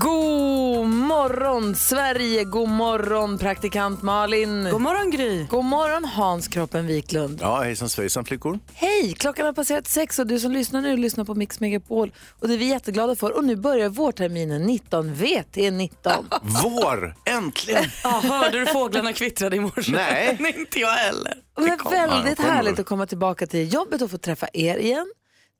[0.00, 4.68] God morgon Sverige, god morgon praktikant Malin.
[4.70, 5.46] God morgon Gry.
[5.50, 7.38] God morgon Hans Kroppen Wiklund.
[7.42, 8.58] Ja, hejsan svejsan flickor.
[8.74, 12.48] Hej, klockan har passerat sex och du som lyssnar nu lyssnar på Mix Megapol och
[12.48, 13.36] det är vi jätteglada för.
[13.36, 16.24] Och nu börjar vårterminen 19, VT19.
[16.62, 17.14] Vår!
[17.24, 17.84] Äntligen!
[18.04, 19.92] Ja, hörde du fåglarna kvittrade i morse?
[19.92, 20.54] Nej.
[20.56, 21.34] inte jag heller.
[21.56, 25.12] Det är väldigt härligt att komma tillbaka till jobbet och få träffa er igen.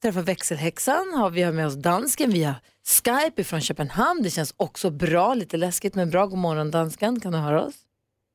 [0.02, 2.54] Träffa växelhäxan, har vi har med oss dansken via
[2.86, 4.22] Skype från Köpenhamn.
[4.22, 6.26] Det känns också bra, lite läskigt men bra.
[6.26, 7.74] God morgon dansken, kan du höra oss?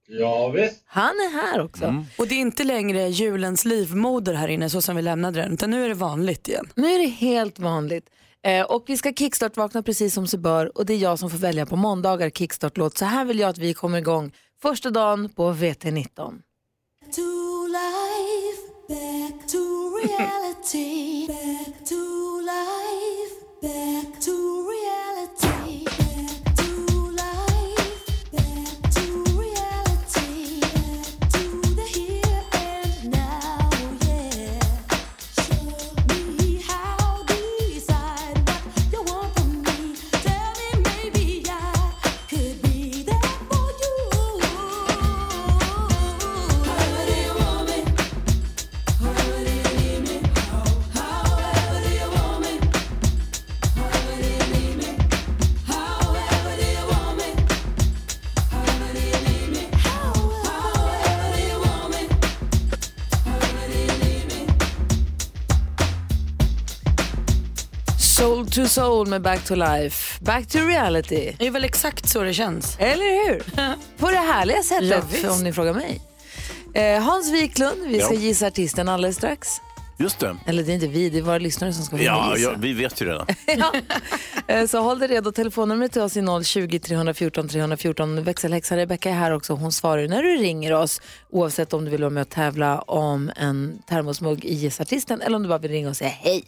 [0.07, 0.83] Ja, visst.
[0.85, 2.05] Han är här också.
[2.17, 5.71] Och det är inte längre julens livmoder här inne så som vi lämnade den utan
[5.71, 6.69] nu är det vanligt igen.
[6.75, 8.09] Nu är det helt vanligt.
[8.43, 11.37] Eh, och vi ska kickstart-vakna precis som sig bör och det är jag som får
[11.37, 12.97] välja på måndagar kickstart-låt.
[12.97, 16.41] Så här vill jag att vi kommer igång första dagen på VT19.
[68.21, 71.33] Soul to soul med Back to life, back to reality.
[71.39, 72.75] Det är väl exakt så det känns.
[72.79, 73.43] Eller hur?
[73.97, 75.25] På det härliga Ja, sättet visst.
[75.31, 76.01] om ni frågar mig.
[76.73, 78.19] Eh, Hans Wiklund, vi ska Ja.
[78.19, 79.47] gissa artisten alldeles strax.
[79.99, 80.35] Just det.
[80.45, 82.51] Eller det är inte vi, det är våra lyssnare som ska få Ja, gissa.
[82.51, 83.27] ja, vi vet ju redan.
[84.47, 85.31] Eh, Så håll dig redo.
[85.31, 88.23] Telefonnumret till oss är 020 314 314.
[88.23, 89.53] Växelhäxan Rebecka är här också.
[89.53, 93.31] Hon svarar när du ringer oss oavsett om du vill vara med och tävla om
[93.35, 96.43] en termosmugg i Gissartisten eller om du bara vill ringa och säga hej.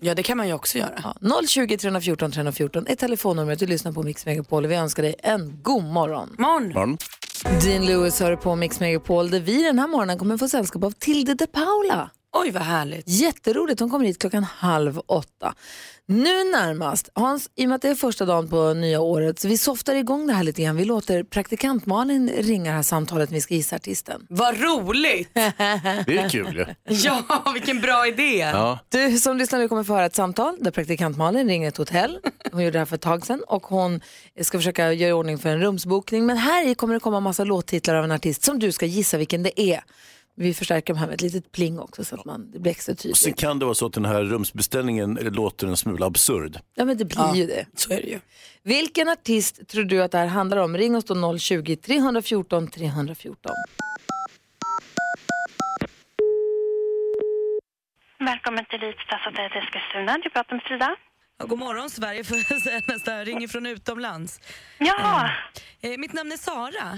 [0.00, 1.14] Ja det kan man ju också göra.
[1.20, 3.58] Ja, 020 314 314 är telefonnumret.
[3.58, 6.34] Du lyssnar på Mix Megapol och vi önskar dig en god morgon.
[6.38, 6.72] Morgon.
[6.72, 6.98] Morgon.
[7.62, 10.90] Dean Lewis hör på Mix Megapol där vi den här morgonen kommer få sällskap av
[10.90, 12.10] Tilde de Paula.
[12.36, 13.08] Oj vad härligt.
[13.08, 15.54] Jätteroligt, hon kommer hit klockan halv åtta.
[16.06, 19.48] Nu närmast, Hans, i och med att det är första dagen på nya året så
[19.48, 20.76] vi softar igång det här lite grann.
[20.76, 24.26] Vi låter praktikant Malin ringa det här samtalet vi ska gissa artisten.
[24.28, 25.30] Vad roligt.
[25.34, 26.94] Det är kul ju.
[26.94, 28.38] ja vilken bra idé.
[28.38, 28.78] Ja.
[28.88, 32.18] Du som lyssnar nu kommer få höra ett samtal där praktikant Malin ringer ett hotell.
[32.52, 34.00] Hon gjorde det här för ett tag sedan och hon
[34.40, 36.26] ska försöka göra i ordning för en rumsbokning.
[36.26, 39.18] Men här i kommer det komma massa låttitlar av en artist som du ska gissa
[39.18, 39.84] vilken det är.
[40.36, 42.94] Vi förstärker de här med ett litet pling också så att man, det blir extra
[42.96, 43.38] Sen tydligt.
[43.38, 46.58] kan det vara så att den här rumsbeställningen låter en smula absurd.
[46.74, 47.66] Ja men det blir ju det.
[47.76, 48.20] Så är det ju.
[48.62, 50.76] Vilken artist tror du att det här handlar om?
[50.76, 53.52] Ring oss då 020-314 314.
[58.18, 60.18] Välkommen till Elite Stadshotellet Eskilstuna.
[60.22, 60.96] Du pratar med Frida.
[61.38, 63.14] Ja, god morgon Sverige får jag säga nästan.
[63.14, 64.40] Jag ringer från utomlands.
[64.78, 65.30] Ja,
[65.80, 66.88] Eh, mitt namn är Sara.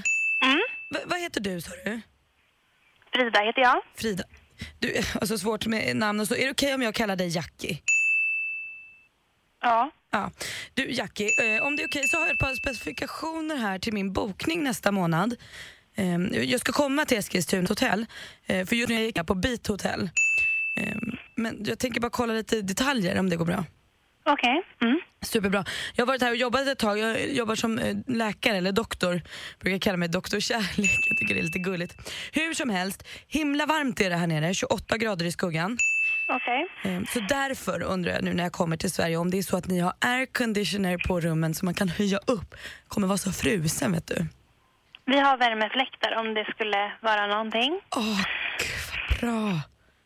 [0.45, 0.59] Mm.
[0.95, 2.01] V- vad heter du sa du?
[3.17, 3.83] Frida heter jag.
[3.95, 4.25] Frida.
[4.79, 6.35] Du har så svårt med namn och så.
[6.35, 7.79] Är det okej om jag kallar dig Jackie?
[9.61, 9.91] Ja.
[10.11, 10.31] Ja.
[10.75, 13.93] Du Jackie, eh, om det är okej så har jag ett par specifikationer här till
[13.93, 15.37] min bokning nästa månad.
[15.97, 16.17] Eh,
[16.51, 18.07] jag ska komma till Eskilstuna hotell,
[18.47, 20.11] eh, för just nu är jag på Beat Hotel.
[20.81, 20.97] Eh,
[21.37, 23.65] men jag tänker bara kolla lite detaljer om det går bra.
[24.27, 24.63] Okej.
[24.83, 25.01] Mm.
[25.23, 25.65] Superbra.
[25.95, 26.99] Jag har varit här och jobbat ett tag.
[26.99, 29.23] Jag jobbar som eh, läkare eller doktor.
[29.61, 30.91] Brukar kalla mig doktor kärlek.
[31.09, 32.13] Jag tycker det är lite gulligt.
[32.33, 34.55] Hur som helst, himla varmt är det här nere.
[34.55, 35.79] 28 grader i skuggan.
[36.29, 36.69] Okej.
[36.85, 39.57] Eh, Så därför undrar jag nu när jag kommer till Sverige om det är så
[39.57, 42.55] att ni har air conditioner på rummen så man kan höja upp.
[42.89, 44.27] Kommer vara så frusen vet du.
[45.05, 47.81] Vi har värmefläktar om det skulle vara någonting.
[47.97, 48.21] Åh,
[48.59, 49.61] gud vad bra.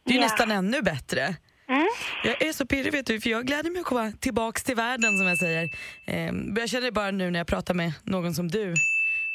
[0.05, 0.26] Det är ju Ja.
[0.26, 1.34] nästan ännu bättre.
[1.70, 1.88] Mm.
[2.25, 5.19] Jag är så pirrig vet du, för jag gläder mig att komma tillbaks till världen
[5.19, 5.70] som jag säger.
[6.05, 8.75] Eh, jag känner det bara nu när jag pratar med någon som du.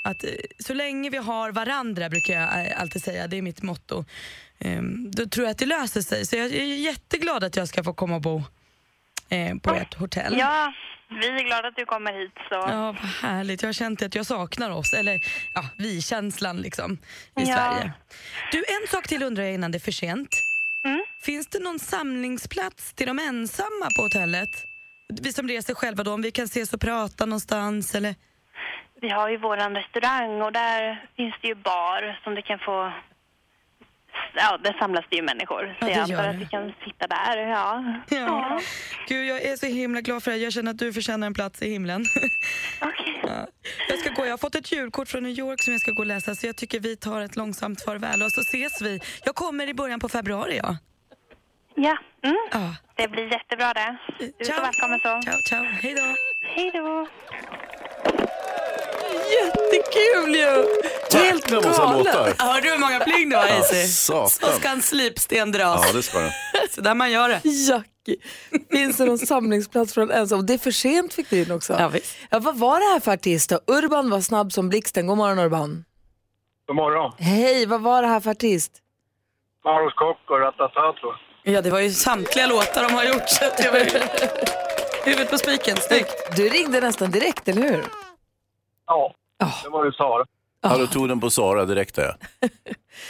[0.04, 0.30] Att eh,
[0.60, 4.06] så länge vi har varandra brukar jag eh, alltid säga, det är mitt motto.
[4.60, 6.26] Eh, då tror jag att det löser sig.
[6.26, 8.44] Så jag är jätteglad att jag ska få komma och bo
[9.30, 10.36] eh, på ert hotell.
[10.38, 10.74] Ja,
[11.10, 12.34] vi är glada att du kommer hit.
[12.36, 12.56] Så.
[12.56, 13.62] Ja, vad härligt.
[13.62, 15.20] Jag har känt att jag saknar oss, eller
[15.54, 16.98] ja, vi-känslan liksom i
[17.36, 17.46] Ja.
[17.46, 17.94] Sverige.
[18.52, 20.30] Du, en sak till undrar jag innan det är för sent.
[21.26, 24.50] Finns det någon samlingsplats till de ensamma på hotellet?
[25.22, 28.16] Vi som reser själva då, om vi kan ses och prata någonstans eller?
[29.02, 32.94] Vi har ju vår restaurang och där finns det ju bar som det kan få...
[34.36, 35.68] Ja, där samlas det ju människor.
[35.68, 37.84] Ja, så det jag antar att vi kan sitta där, ja.
[38.10, 38.60] Ja.
[39.08, 40.38] Gud, jag är så himla glad för det.
[40.38, 42.06] Jag känner att du förtjänar en plats i himlen.
[42.82, 43.22] Okej.
[43.24, 43.48] Ja.
[43.90, 44.26] Jag ska gå.
[44.26, 46.48] Jag har fått ett julkort från New York som jag ska gå och läsa så
[46.48, 49.00] jag tycker vi tar ett långsamt farväl och så ses vi.
[49.26, 50.78] Jag kommer i början på februari ja.
[51.76, 52.38] Ja, mm.
[52.52, 52.76] ja.
[52.96, 53.98] det blir jättebra det.
[54.20, 55.22] Du är så välkommen så.
[55.22, 55.64] Ciao, ciao.
[55.64, 56.16] Hej då.
[56.42, 57.08] Hej då.
[59.36, 60.66] Jättekul ju!
[61.20, 62.44] Helt låtar.
[62.46, 64.30] Hörde du hur många pling det var satan.
[64.30, 65.86] Så ska en slipsten dras.
[65.88, 66.32] Ja, det ska den.
[66.70, 67.42] Så där man gör det.
[67.44, 68.18] Jackie.
[68.72, 70.46] Finns det någon samlingsplats för en ensam?
[70.46, 71.76] Det är för sent fick du in också.
[71.80, 72.18] Ja, visst.
[72.30, 73.60] Ja, vad var det här för artist då?
[73.68, 75.08] Urban var snabb som blixten.
[75.08, 75.86] God morgon Urban.
[76.68, 77.12] God morgon.
[77.18, 78.82] Hej, vad var det här för artist?
[79.64, 81.14] Maros Kock och Ratatato.
[81.46, 83.30] Ja, det var ju samtliga låtar de har gjort.
[83.30, 83.90] Så det var ju...
[85.06, 86.36] Huvudet på spiken, snyggt.
[86.36, 87.86] Du ringde nästan direkt, eller hur?
[88.88, 89.52] Ja, Ja.
[89.64, 90.26] det var ju Sara.
[90.62, 92.16] Ja, du tog den på Sara direkt där.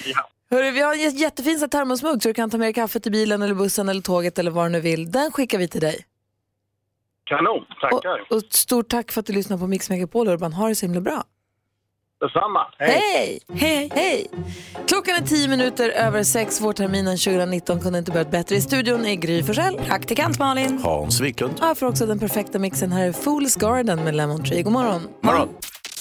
[0.06, 0.30] Ja.
[0.52, 3.10] Hörru, vi har en jä- jättefin termosmugg så du kan ta med dig kaffet i
[3.10, 5.12] bilen eller bussen eller tåget eller vad du nu vill.
[5.12, 6.06] Den skickar vi till dig.
[7.24, 8.22] Kanon, tackar.
[8.30, 10.54] Och, och stort tack för att du lyssnar på Mix Megapol Urban.
[10.54, 11.24] Ha det så himla bra.
[12.26, 12.60] Detsamma.
[12.78, 13.02] Hej.
[13.14, 13.40] Hej!
[13.54, 13.90] Hej!
[13.94, 14.28] Hej!
[14.88, 16.62] Klockan är tio minuter över sex.
[16.62, 18.56] Vårterminen 2019 kunde inte börjat bättre.
[18.56, 19.78] I studion är Gry Forssell.
[19.78, 20.80] Praktikant Malin.
[20.84, 21.54] Hans Wiklund.
[21.62, 22.92] Här får också den perfekta mixen.
[22.92, 24.62] Här är Fool's Garden med Lemon Tree.
[24.62, 25.08] God morgon.
[25.22, 25.50] Morgon.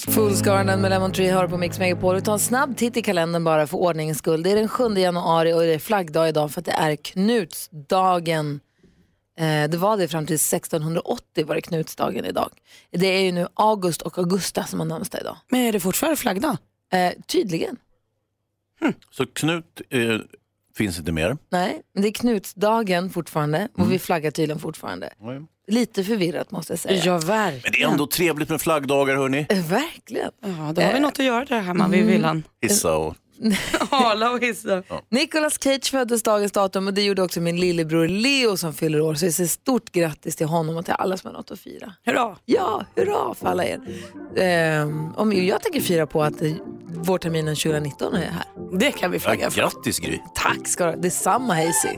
[0.07, 2.15] Fool's Garden med Lemon Tree hör på Mix Megapol.
[2.15, 4.43] Vi tar en snabb titt i kalendern bara för ordningens skull.
[4.43, 8.59] Det är den 7 januari och det är flaggdag idag för att det är Knutsdagen.
[9.37, 12.49] Eh, det var det fram till 1680 var det Knutsdagen idag.
[12.91, 15.37] Det är ju nu August och Augusta som har namnsdag idag.
[15.49, 16.57] Men är det fortfarande flaggdag?
[16.93, 17.77] Eh, tydligen.
[19.11, 19.99] Så Knut eh,
[20.75, 21.37] finns inte mer.
[21.49, 25.09] Nej, men det är Knutsdagen fortfarande och vi flaggar tydligen fortfarande.
[25.67, 27.03] Lite förvirrat måste jag säga.
[27.05, 27.61] Ja, verkligen.
[27.63, 29.45] Men det är ändå trevligt med flaggdagar hörni.
[29.49, 30.31] Eh, Verkligen.
[30.41, 32.43] Ja, då har vi något att göra där hemma vid villan.
[32.61, 33.15] Hissa och...
[33.91, 34.83] Hala och hissa.
[35.09, 39.13] Nicolas Cage föddes dagens datum och det gjorde också min lillebror Leo som fyller år.
[39.15, 41.93] Så jag säger stort grattis till honom och till alla som har något att fira.
[42.05, 42.35] Hurra!
[42.45, 43.79] Ja, hurra för alla er.
[44.37, 46.41] Ehm, om jag tänker fira på att
[46.87, 48.43] vårterminen 2019 är här.
[48.79, 49.61] Det kan vi Ja, flagga för.
[49.61, 50.19] grattis Gry.
[50.35, 50.97] Tack ska du ha.
[50.97, 51.89] Detsamma Hazy.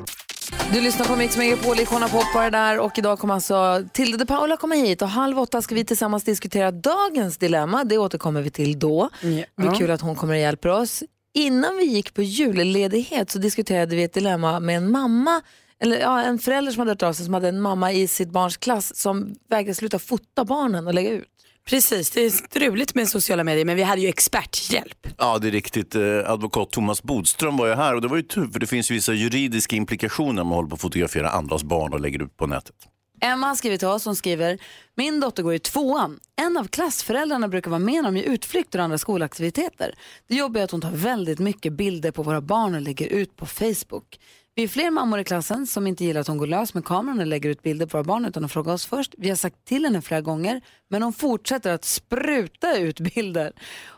[0.73, 4.25] Du lyssnar på Mix Megapol, Icona Pop var där och idag kommer alltså Tilde de
[4.25, 7.83] Paula komma hit och halv åtta ska vi tillsammans diskutera dagens dilemma.
[7.83, 9.09] Det återkommer vi till då.
[9.21, 11.03] Det blir kul att hon kommer och hjälper oss.
[11.37, 15.41] Innan vi gick på julledighet så diskuterade vi ett dilemma med en mamma
[15.79, 18.29] eller ja, en förälder som hade hört av sig som hade en mamma i sitt
[18.29, 21.27] barns klass som vägrade sluta fota barnen och lägga ut.
[21.69, 25.07] Precis, det är struligt med sociala medier men vi hade ju experthjälp.
[25.17, 25.95] Ja, det är riktigt.
[25.95, 28.91] Eh, Advokat Thomas Bodström var ju här och det var ju tur för det finns
[28.91, 32.37] ju vissa juridiska implikationer om man håller på att fotografera andras barn och lägger ut
[32.37, 32.75] på nätet.
[33.21, 34.57] Emma har skrivit till oss, hon skriver,
[34.95, 36.19] min dotter går i tvåan.
[36.35, 39.95] En av klassföräldrarna brukar vara med när de gör utflykter och andra skolaktiviteter.
[40.27, 43.35] Det jobbiga är att hon tar väldigt mycket bilder på våra barn och lägger ut
[43.35, 44.19] på Facebook.
[44.55, 47.19] Vi är fler mammor i klassen som inte gillar att hon går lös med kameran
[47.19, 49.15] och lägger ut bilder på våra barn utan att fråga oss först.
[49.17, 53.51] Vi har sagt till henne flera gånger men hon fortsätter att spruta ut bilder.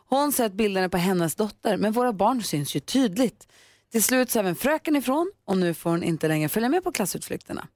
[0.10, 3.48] Hon säger att bilderna är på hennes dotter men våra barn syns ju tydligt.
[3.92, 6.92] Till slut så även fröken ifrån och nu får hon inte längre följa med på
[6.92, 7.68] klassutflykterna.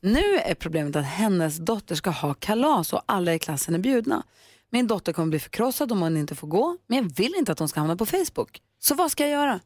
[0.00, 4.22] Nu är problemet att hennes dotter ska ha kalas och alla i klassen är bjudna.
[4.70, 7.58] Min dotter kommer bli förkrossad om hon inte får gå, men jag vill inte att
[7.58, 8.60] hon ska hamna på Facebook.
[8.78, 9.60] Så vad ska jag göra?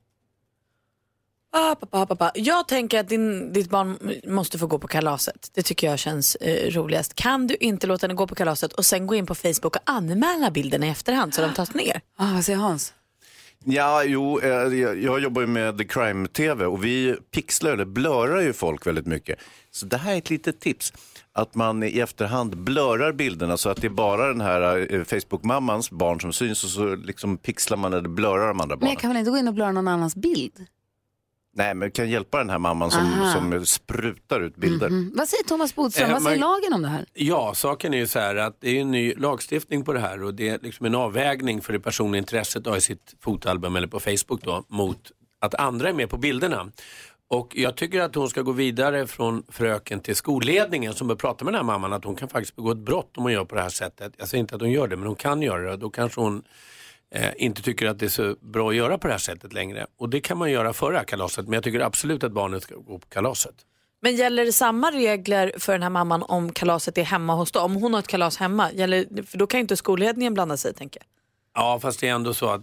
[1.53, 2.33] Ah, pappa, pappa.
[2.35, 5.51] Jag tänker att din, ditt barn måste få gå på kalaset.
[5.55, 7.15] Det tycker jag känns eh, roligast.
[7.15, 9.83] Kan du inte låta henne gå på kalaset och sen gå in på Facebook och
[9.85, 12.01] anmäla bilderna i efterhand så de tas ner?
[12.17, 12.95] Ah, vad säger Hans?
[13.65, 14.51] Ja, jo, eh,
[15.05, 19.39] jag jobbar ju med The Crime-TV och vi pixlar eller blurrar ju folk väldigt mycket.
[19.71, 20.93] Så det här är ett litet tips.
[21.33, 25.91] Att man i efterhand blurrar bilderna så att det är bara den här eh, Facebook-mammans
[25.91, 28.93] barn som syns och så liksom pixlar man eller blurrar de andra Men barnen.
[28.93, 30.53] jag kan väl inte gå in och blurra någon annans bild?
[31.53, 34.87] Nej, men kan hjälpa den här mamman som, som sprutar ut bilder.
[34.87, 35.13] Mm.
[35.15, 36.09] Vad säger Thomas Bodström?
[36.09, 37.05] Eh, vad säger man- lagen om det här?
[37.13, 40.23] Ja, saken är ju så här att det är en ny lagstiftning på det här
[40.23, 43.77] och det är liksom en avvägning för det personliga intresset att ha i sitt fotoalbum
[43.77, 46.71] eller på Facebook då mot att andra är med på bilderna.
[47.29, 51.45] Och jag tycker att hon ska gå vidare från fröken till skolledningen som bör prata
[51.45, 53.55] med den här mamman att hon kan faktiskt begå ett brott om hon gör på
[53.55, 54.13] det här sättet.
[54.17, 55.77] Jag säger inte att hon gör det men hon kan göra det.
[55.77, 56.43] Då kanske hon
[57.11, 59.87] eh, inte tycker att det är så bra att göra på det här sättet längre.
[59.99, 62.99] Och det kan man göra före kalaset men jag tycker absolut att barnet ska gå
[62.99, 63.55] på kalaset.
[64.03, 67.65] Men gäller det samma regler för den här mamman om kalaset är hemma hos dem?
[67.65, 70.75] Om hon har ett kalas hemma, gäller, för då kan ju inte skolledningen blanda sig
[70.75, 71.07] tänker jag.
[71.63, 72.63] Ja, fast det är ändå så att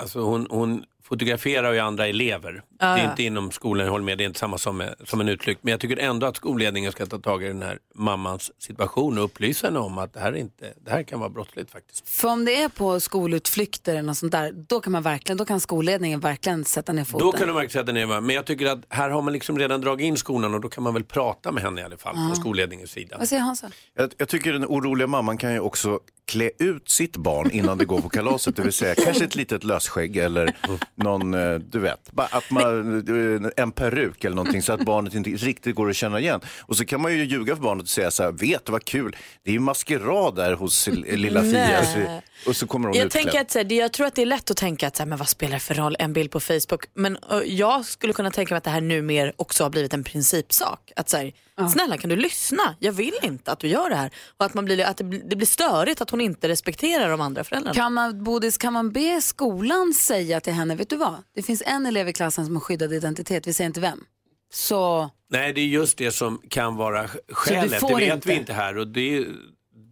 [0.00, 2.62] alltså, hon, hon fotograferar ju andra elever.
[2.78, 3.10] Ja, det är ja.
[3.10, 5.60] inte inom skolan, jag håller med, det är inte samma som, med, som en utflykt.
[5.64, 9.24] Men jag tycker ändå att skolledningen ska ta tag i den här mammans situation och
[9.24, 12.08] upplysa henne om att det här, är inte, det här kan vara brottsligt faktiskt.
[12.08, 15.44] För om det är på skolutflykter eller något sånt där, då kan, man verkligen, då
[15.44, 17.26] kan skolledningen verkligen sätta ner foten.
[17.26, 18.20] Då kan de verkligen sätta ner?
[18.20, 20.84] Men jag tycker att här har man liksom redan dragit in skolan och då kan
[20.84, 22.26] man väl prata med henne i alla fall Ja.
[22.26, 23.16] från skolledningens sida.
[23.18, 23.70] Vad säger Hansa?
[23.94, 27.84] Jag, jag tycker den oroliga mamman kan ju också klä ut sitt barn innan det
[27.84, 28.56] går på kalaset.
[28.56, 30.56] Det vill säga kanske ett litet lösskägg eller
[30.98, 32.98] någon, eh, du vet, att man,
[33.44, 36.40] eh, en peruk eller någonting så att barnet inte riktigt går att känna igen.
[36.60, 38.84] Och så kan man ju ljuga för barnet och säga så här, vet du vad
[38.84, 41.52] kul, det är ju maskerad där hos lilla Fia.
[41.52, 42.22] Nej.
[42.44, 43.24] Så, och så kommer hon Jag, utklädd.
[43.24, 45.02] tänker att, så här, det- jag tror att det är lätt att tänka att så
[45.02, 46.84] här, men vad spelar det för roll, en bild på Facebook.
[46.94, 50.04] Men ö, jag skulle kunna tänka mig att det här numera också har blivit en
[50.04, 50.92] principsak.
[50.96, 51.32] Att så här,
[51.72, 52.74] snälla kan du lyssna?
[52.78, 54.10] Jag vill inte att du gör det här.
[54.38, 57.20] Och att, man blir, att det, blir, det blir störigt att hon inte respekterar de
[57.20, 57.74] andra föräldrarna.
[57.74, 61.22] Kan man, Bodis, kan man be skolan säga till henne, vet du vad?
[61.34, 64.04] Det finns en elev i klassen som har skyddad identitet, vi säger inte vem.
[64.52, 67.80] Så Nej, det är just det som kan vara sk- skälet.
[67.80, 68.28] Det vet inte?
[68.28, 69.26] vi inte här och det,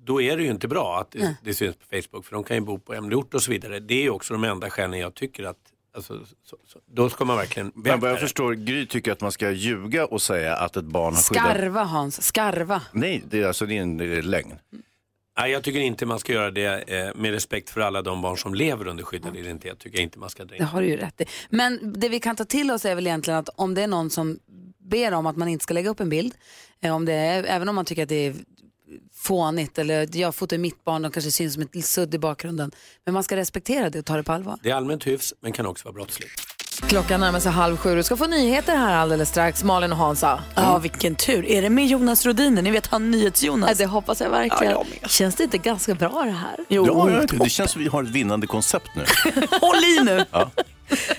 [0.06, 2.56] då är det ju inte bra att det, det syns på Facebook för de kan
[2.56, 3.80] ju bo på hemlig och så vidare.
[3.80, 5.56] Det är också de enda skälen jag tycker att
[5.96, 9.32] alltså, så, så, då ska man verkligen Men vad jag förstår, Gry tycker att man
[9.32, 11.44] ska ljuga och säga att ett barn har skyddat...
[11.44, 12.82] skarva Hans, skarva.
[12.92, 14.58] Nej, det är, alltså, det är en det är lögn.
[15.38, 18.38] Nej, jag tycker inte man ska göra det eh, med respekt för alla de barn
[18.38, 19.78] som lever under skyddad identitet.
[19.78, 20.58] tycker jag inte man ska dra in.
[20.58, 21.24] Det har du ju rätt i.
[21.50, 24.10] Men det vi kan ta till oss är väl egentligen att om det är någon
[24.10, 24.38] som
[24.78, 26.34] ber om att man inte ska lägga upp en bild,
[26.80, 28.34] eh, om det är, även om man tycker att det är
[29.14, 32.70] fånigt eller jag fotar mitt barn, de kanske syns som ett sudd i bakgrunden.
[33.04, 34.58] Men man ska respektera det och ta det på allvar.
[34.62, 36.55] Det är allmänt hyfs men kan också vara brottsligt.
[36.80, 37.94] Klockan närmar sig halv sju.
[37.96, 39.64] Du ska få nyheter här alldeles strax.
[39.64, 40.42] Malin och Hansa.
[40.54, 41.46] Ja, vilken tur.
[41.46, 42.62] Är det med Jonas Rodiner?
[42.62, 43.78] Ni vet han NyhetsJonas.
[43.78, 44.72] Det hoppas jag verkligen.
[45.02, 46.56] Ja, Känns det inte ganska bra det här?
[46.68, 46.86] Jo.
[46.86, 49.04] Ja, ja, det känns som vi har ett vinnande koncept nu.
[49.60, 50.24] Håll i nu.
[50.30, 50.50] Ja.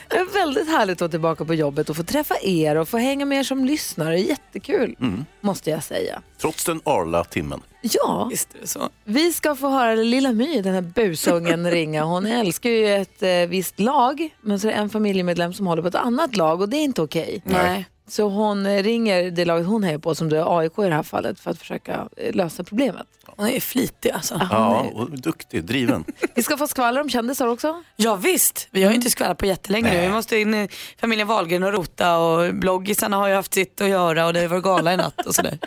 [0.09, 2.97] Det är väldigt härligt att vara tillbaka på jobbet och få träffa er och få
[2.97, 4.19] hänga med er som lyssnare.
[4.19, 5.25] Jättekul, Mm.
[5.41, 6.21] måste jag säga.
[6.41, 7.61] Trots den arla timmen.
[7.81, 8.89] Ja, Visst är det så.
[9.03, 12.03] vi ska få höra Lilla My, den här busungen, ringa.
[12.03, 15.81] Hon älskar ju ett eh, visst lag, men så är det en familjemedlem som håller
[15.81, 17.41] på ett annat lag och det är inte okej.
[17.45, 17.85] Nej.
[18.09, 20.95] Så hon eh, ringer det laget hon hejar på, som det är AIK i det
[20.95, 23.07] här fallet, för att försöka eh, lösa problemet.
[23.25, 24.41] Hon är flitig alltså.
[24.51, 26.03] Ja, och duktig, driven.
[26.35, 27.83] Vi ska få skvaller om kändisar också.
[27.95, 30.01] Ja visst, vi har ju inte skvallrat på jättelänge nu.
[30.01, 30.69] Vi måste in i
[30.99, 34.59] familjen Wahlgren och rota och bloggisarna har ju haft sitt att göra och det var
[34.59, 35.59] gala i natt och sådär.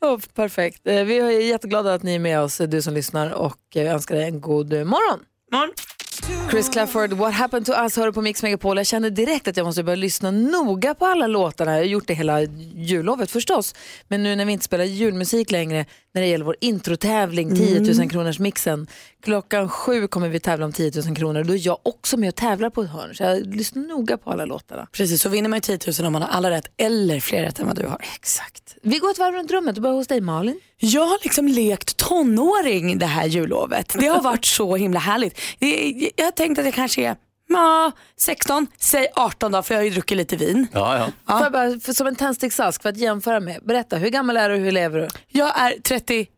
[0.00, 0.86] Oh, perfekt.
[0.86, 4.14] Eh, Vi är jätteglada att ni är med oss, du som lyssnar, och eh, önskar
[4.14, 5.20] dig en god eh, morgon.
[5.52, 5.74] morgon.
[6.50, 8.76] Chris Clafford, What happened to us, hör på Mix Megapol.
[8.76, 11.70] Jag kände direkt att jag måste börja lyssna noga på alla låtarna.
[11.72, 12.42] Jag har gjort det hela
[12.74, 13.74] jullovet förstås.
[14.08, 15.86] Men nu när vi inte spelar julmusik längre,
[16.18, 18.86] när det gäller vår introtävling, 10 000 kronors mixen.
[19.22, 21.44] Klockan sju kommer vi tävla om 10 000 kronor.
[21.44, 23.14] Då är jag också med och tävlar på ett hörn.
[23.14, 24.86] Så jag lyssnar noga på alla låtarna.
[24.92, 27.58] Precis, så vinner man ju 10 000 om man har alla rätt eller fler rätt
[27.58, 28.00] än vad du har.
[28.14, 28.76] Exakt.
[28.82, 30.60] Vi går ett varv runt rummet och börjar hos dig Malin.
[30.78, 33.96] Jag har liksom lekt tonåring det här jullovet.
[34.00, 35.40] Det har varit så himla härligt.
[36.16, 37.16] Jag har tänkt att jag kanske är
[37.48, 40.66] ja, 16, säg 18 då för jag har ju druckit lite vin.
[40.72, 41.32] Ja, ja.
[41.32, 43.60] Får jag bara, för, som en tändsticksask för att jämföra med.
[43.64, 45.08] Berätta, hur gammal är du och hur lever du?
[45.28, 46.28] Jag är 31,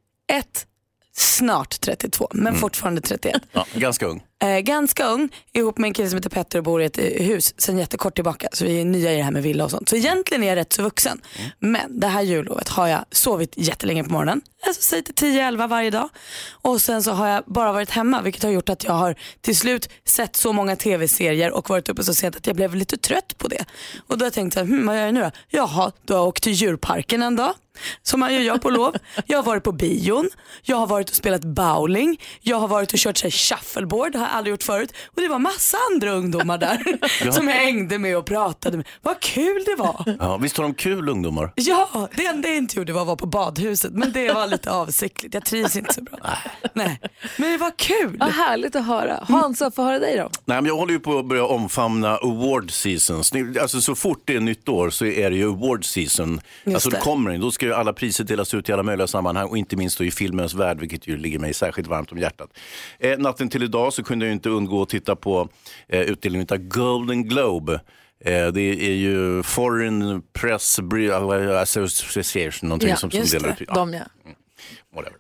[1.17, 3.43] snart 32, men fortfarande 31.
[3.53, 4.23] ja ganska ung.
[4.43, 7.05] Eh, ganska ung, ihop med en kille som heter Petter och bor i ett eh,
[7.05, 8.49] hus sen jättekort tillbaka.
[8.53, 9.89] Så vi är nya i det här med villa och sånt.
[9.89, 11.21] Så egentligen är jag rätt så vuxen.
[11.59, 14.41] Men det här jullovet har jag sovit jättelänge på morgonen.
[14.67, 16.09] Alltså säg till 10-11 varje dag.
[16.51, 19.57] Och sen så har jag bara varit hemma vilket har gjort att jag har till
[19.57, 23.39] slut sett så många tv-serier och varit uppe så sent att jag blev lite trött
[23.39, 23.65] på det.
[24.07, 25.31] Och då har jag tänkt så här, hm, vad gör jag nu då?
[25.49, 27.55] Jaha, då har jag åkt till djurparken en dag.
[28.03, 28.97] Som man gör på lov.
[29.27, 30.31] Jag har varit på bion,
[30.63, 34.27] jag har varit och spelat bowling, jag har varit och kört så här, shuffleboard, har
[34.31, 34.93] jag aldrig gjort förut.
[35.17, 36.83] Och det var massa andra ungdomar där
[37.25, 37.33] Ja.
[37.33, 38.87] som jag hängde med och pratade med.
[39.03, 40.17] Vad kul det var.
[40.21, 41.53] Ja, visst har de kul ungdomar?
[41.55, 44.71] Ja, det enda jag inte gjorde var att vara på badhuset men det var lite
[44.71, 45.35] avsiktligt.
[45.35, 46.19] Jag trivs inte så bra.
[46.75, 47.01] Nej.
[47.37, 48.17] Men det var kul.
[48.21, 49.25] Vad härligt att höra.
[49.29, 50.31] Hansa, få höra dig då.
[50.45, 53.35] Nej, men jag håller ju på att börja omfamna award seasons.
[53.35, 56.41] Ni- Alltså, så fort det är nytt år så är det ju award season.
[56.67, 57.01] Alltså, det det.
[57.03, 57.41] kommer in.
[57.41, 60.05] Då ska ju alla priser delas ut i alla möjliga sammanhang och inte minst då
[60.05, 62.51] i filmens värld, vilket ju ligger mig särskilt varmt om hjärtat.
[62.99, 65.49] Eh, natten till idag så kunde jag ju inte undgå att titta på
[65.89, 67.81] eh, utdelningen av Golden Globe.
[68.25, 73.63] Eh, det är ju Foreign Press Bri- Association, någonting Ja, som, som delar det.
[73.63, 73.69] ut.
[73.69, 73.75] Ja.
[73.75, 74.01] De ja.
[74.95, 75.17] whatever.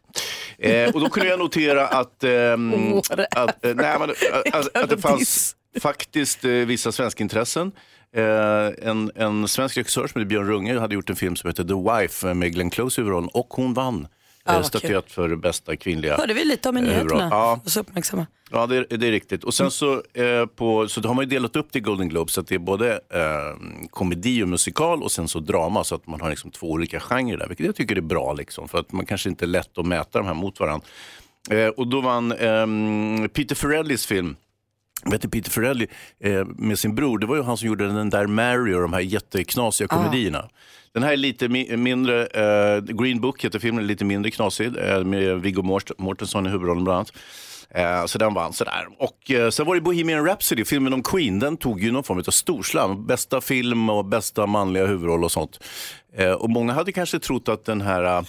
[0.58, 2.72] Eh, och då kunde jag notera att, ehm,
[3.30, 7.72] att, eh, nej, men, att, att, att det fanns faktiskt eh, vissa svenska intressen.
[8.16, 11.64] Eh, en, en svensk regissör som heter Björn Runge hade gjort en film som heter
[11.64, 14.08] The Wife med Glenn Close i huvudrollen och hon vann
[14.50, 17.28] Eh, vad statyett för bästa kvinnliga hörde vi lite om i eh, nyheterna.
[17.30, 18.26] Ja, Så uppmärksamma.
[18.50, 19.44] Ja, det, är- det är riktigt.
[19.44, 22.30] Och sen så, eh, på, så har man ju delat upp det i Golden Globe
[22.30, 26.06] så att det är både eh, komedi och musikal och sen så drama så att
[26.06, 28.92] man har liksom två olika genrer där, vilket jag tycker är bra liksom, för att
[28.92, 30.86] man kanske inte är lätt att mäta de här mot varandra.
[31.50, 34.36] Eh, och då vann ehm, Peter Farrellys film
[35.04, 35.86] Vet du, Peter Farrelly
[36.24, 38.92] eh, med sin bror, det var ju han som gjorde den där Mary och de
[38.92, 40.02] här jätteknasiga Ah.
[40.94, 45.04] Den här är lite mi- mindre, eh, Green Book heter filmen, lite mindre knasig eh,
[45.04, 47.12] med Viggo Mort- Mortensen i huvudrollen bland annat.
[47.70, 48.86] Eh, så den vann sådär.
[48.98, 52.18] Och eh, sen var det Bohemian Rhapsody, filmen om Queen, den tog ju någon form
[52.18, 53.06] av storslam.
[53.06, 55.58] Bästa film och bästa manliga huvudroll och sånt.
[56.16, 58.22] Eh, och många hade kanske trott att den här, eh,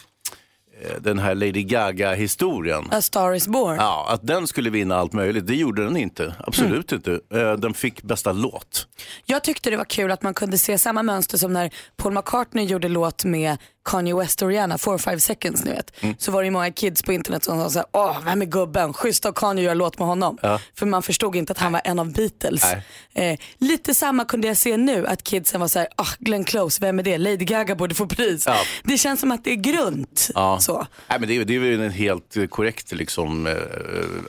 [1.02, 3.76] den här Lady Gaga-historien A Star is born.
[3.76, 5.48] Ja, att den skulle vinna allt möjligt.
[5.48, 6.36] Det gjorde den inte.
[6.40, 7.20] Absolut inte.
[7.34, 8.88] Eh, Den fick bästa låt.
[9.26, 12.66] Jag tyckte det var kul att man kunde se samma mönster som när Paul McCartney
[12.66, 16.04] gjorde låt med Kanye West och Rihanna, 4-5 seconds ni vet.
[16.04, 16.16] Mm.
[16.20, 18.94] Så var det ju många kids på internet som sa såhär, åh vem är gubben?
[18.94, 20.38] Schysst av Kanye att göra låt med honom.
[20.42, 20.60] Ja.
[20.76, 22.64] För man förstod inte att han var en av Beatles.
[23.14, 27.00] Eh, lite samma kunde jag se nu, att kidsen var såhär, ah Glenn Close, vem
[27.00, 27.18] är det?
[27.18, 28.44] Lady Gaga borde få pris.
[28.48, 28.56] Ja.
[28.84, 30.30] Det känns som att det är grunt.
[30.36, 30.58] Ja.
[30.60, 30.88] Så.
[31.10, 33.54] Nej, men det, är, det är väl en helt korrekt liksom, eh,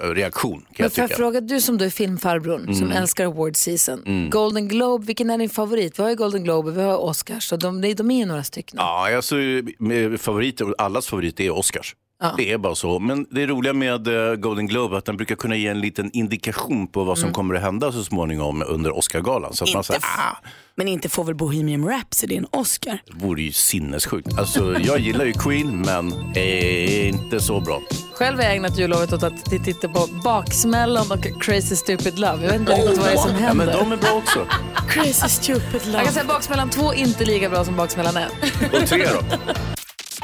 [0.00, 1.16] reaktion kan Men jag får jag tycka.
[1.16, 2.96] fråga, du som då är filmfarbrorn som Mm.
[3.02, 4.02] älskar award season.
[4.06, 4.30] Mm.
[4.30, 5.98] Golden Globe, vilken är din favorit?
[5.98, 8.44] Vi har ju Golden Globe, vi har Oscars och de, de, de är ju några
[8.44, 8.76] stycken.
[8.78, 9.36] Ja, alltså,
[9.78, 11.96] med favoriter, allas favorit är Oscars.
[12.22, 12.34] Ja.
[12.36, 12.98] Det är bara så.
[12.98, 16.10] Men det roliga med eh, Golden Globe är att den brukar kunna ge en liten
[16.12, 17.34] indikation på vad som Mm.
[17.34, 19.54] kommer att hända så småningom under Oscargalan.
[19.54, 20.36] Så att man Inte säger, ah,
[20.74, 22.98] Men inte får väl Bohemian Rhapsody en Oscar?
[23.06, 24.38] det vore ju sinnessjukt.
[24.38, 27.82] Alltså, jag gillar ju Queen, men är inte så bra.
[28.14, 32.42] Själv har jag ägnat jullovet åt att titta på Baksmällan och Crazy Stupid Love.
[32.44, 33.66] Jag vet inte riktigt vad det är som Ja, händer.
[33.66, 34.46] men de är bra också.
[34.88, 35.96] Crazy Stupid Love.
[35.96, 38.28] Jag kan säga Baksmällan 2 inte lika bra som Baksmällan 1.
[38.72, 39.36] Och tre då?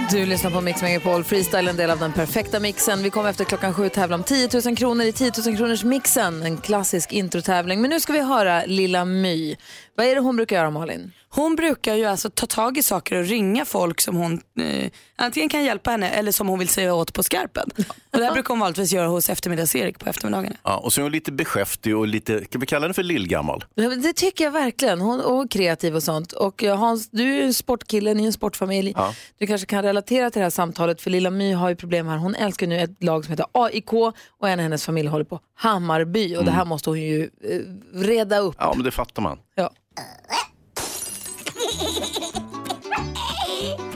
[0.07, 3.03] Du lyssnar på Mix Megapol Freestyle, en del av den perfekta mixen.
[3.03, 6.43] Vi kommer efter klockan sju tävla om 10 000 kronor i 10 000 kronors mixen.
[6.43, 7.81] En klassisk introtävling.
[7.81, 9.57] Men nu ska vi höra Lilla My.
[9.99, 11.13] Vad är det hon brukar göra Malin?
[11.29, 15.49] Hon brukar ju alltså ta tag i saker och ringa folk som hon eh, antingen
[15.49, 17.71] kan hjälpa henne eller som hon vill säga åt på skarpen.
[18.13, 20.57] Och det här brukar hon vanligtvis göra hos eftermiddags-Erik på eftermiddagarna.
[20.63, 23.65] Ja, och så är hon lite beskäftig och lite, kan vi kalla henne för lillgammal?
[23.75, 25.01] Ja, men Det tycker jag verkligen.
[25.01, 26.33] Hon hon är kreativ och sånt.
[26.33, 28.93] Och eh, Hans, du är ju en sportkille, ni är en sportfamilj.
[28.97, 29.15] Ja.
[29.39, 32.17] Du kanske kan relatera till det här samtalet för Lilla My har ju problem här.
[32.17, 35.41] Hon älskar nu ett lag som heter AIK och en av hennes familj håller på
[35.55, 37.61] Hammarby och det här måste hon ju eh,
[37.95, 38.57] reda upp.
[38.59, 39.39] Ja, men det fattar man.
[39.59, 39.71] Ja.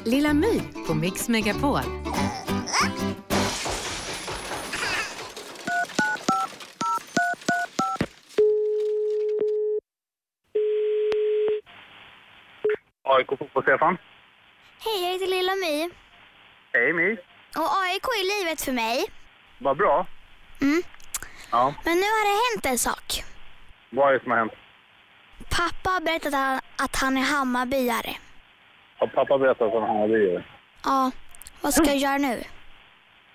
[0.04, 1.80] Lilla My på Mix Megapol.
[13.02, 13.96] AIK Fotboll-Stefan.
[14.84, 15.90] Hej, jag heter Lilla My.
[16.72, 17.12] Hej My.
[17.56, 19.04] Och AIK är livet för mig.
[19.58, 20.06] Vad bra.
[20.60, 20.82] Mm.
[21.50, 21.74] Ja.
[21.84, 23.24] Men nu har det hänt en sak.
[23.90, 24.52] Vad är det som har hänt?
[25.56, 28.16] Pappa har berättat att han, att han är Hammarbyare.
[28.98, 30.40] Har pappa berättat för honom Hammarby?
[30.84, 31.10] Ja,
[31.60, 32.42] vad ska jag göra nu?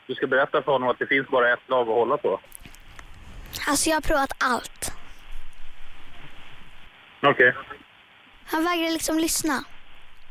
[0.07, 2.39] Du ska berätta för honom att det finns bara ett lag att hålla på.
[3.67, 4.91] Alltså jag har provat allt.
[7.23, 7.53] Okej.
[8.45, 9.63] Han vägrar liksom lyssna.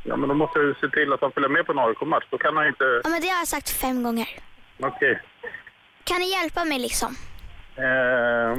[0.05, 2.25] Ja, men då måste du se till att han följer med på en AIK-match.
[2.31, 3.01] Då kan han inte...
[3.05, 4.29] Ja, men det har jag sagt fem gånger.
[4.81, 5.23] Okej.
[6.05, 7.17] Kan ni hjälpa mig liksom?
[7.77, 8.59] Eh,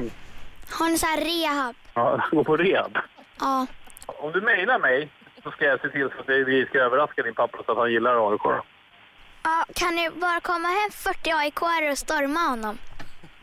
[0.78, 1.74] Har ni så här rehab?
[1.94, 2.98] ja, gå på rehab.
[3.40, 3.66] Ja.
[4.06, 5.08] Om du mejlar mig
[5.42, 7.92] så ska jag se till så att vi ska överraska din pappa så att han
[7.92, 8.40] gillar AIK.
[8.44, 9.64] ja.
[9.74, 12.78] Kan ni bara komma hem 40 aik och storma honom?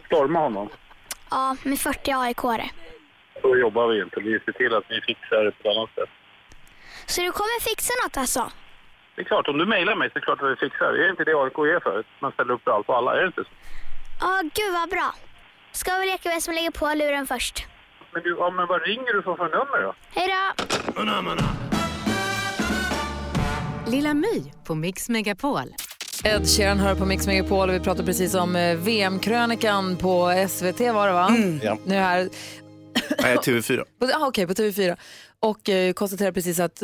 [0.06, 0.70] Storma honom.
[1.32, 2.70] Ja, med 40 aik -are.
[3.42, 4.20] Så jobbar vi inte.
[4.20, 6.10] Vi ser till att vi fixar det på ett annat sätt.
[7.06, 8.52] Så du kommer fixa något alltså?
[9.16, 11.06] Det är klart, om du mejlar mig så är det klart att vi fixar det.
[11.06, 12.04] Är inte det AIK är för?
[12.20, 13.50] Man ställer upp för allt och alla, är det inte så?
[14.22, 15.14] Ja, gud vad bra.
[15.72, 17.68] Ska vi leka vem som lägger på luren först?
[18.16, 19.96] Men, du, ja, men vad ringer du för, för nummer då?
[20.10, 20.28] Hej
[23.86, 23.92] då!
[23.92, 25.74] Lilla My på Mix Megapol.
[26.24, 30.80] Ed Sheeran hör på Mix Megapol och vi pratar precis om eh, VM-krönikan på SVT
[30.80, 31.30] var det va?
[31.64, 31.78] Ja.
[31.86, 32.30] Nu här,
[33.22, 33.84] Nej, TV4.
[34.00, 34.98] på, ah, okej, på TV4.
[35.40, 36.84] Och eh, konstaterar precis att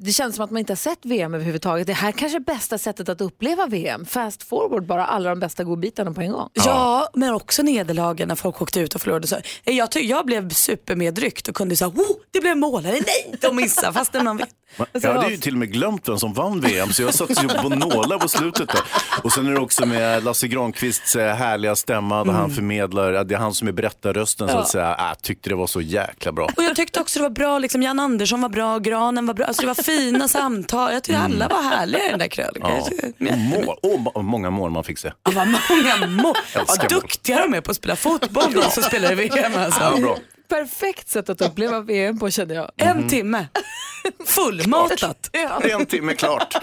[0.00, 1.86] det känns som att man inte har sett VM överhuvudtaget.
[1.86, 4.06] Det här kanske är bästa sättet att uppleva VM.
[4.06, 6.48] Fast forward, bara alla de bästa godbitarna på en gång.
[6.52, 9.26] Ja, men också nederlagen när folk åkte ut och förlorade.
[9.26, 13.38] Så, eh, jag, jag blev supermedryckt och kunde säga, oh, det blev mål, eller nej,
[13.40, 14.48] de missade, fast man vet.
[14.92, 17.68] Jag hade ju till och med glömt vem som vann VM, så jag satt på
[17.68, 18.68] nålar på slutet.
[18.68, 18.80] Där.
[19.22, 23.24] Och sen är det också med Lasse Granqvists eh, härliga stämma, där han förmedlar, ja,
[23.24, 24.58] det är han som är berättarrösten, så Ja.
[24.60, 24.94] att säga.
[24.98, 26.44] Äh, Jag tyckte det var så jäkla bra.
[26.56, 29.46] Och jag tyckte också det var bra, liksom Jan Andersson var bra, Granen var bra,
[29.46, 30.92] alltså det var fina samtal.
[30.92, 32.70] Jag tyckte alla var härliga i den där krönikan.
[33.18, 33.30] Ja.
[33.30, 35.12] Och mål, och många mål man fick se.
[35.22, 36.34] Det var många mål.
[36.68, 39.52] Vad duktiga de är på att spela fotboll de som spelar i VM.
[39.56, 39.80] Alltså.
[39.80, 40.16] Ja, bra.
[40.48, 42.70] Perfekt sätt att uppleva VM på känner jag.
[42.76, 43.46] En timme.
[44.26, 45.30] Fullmatat.
[45.62, 46.54] En timme klart.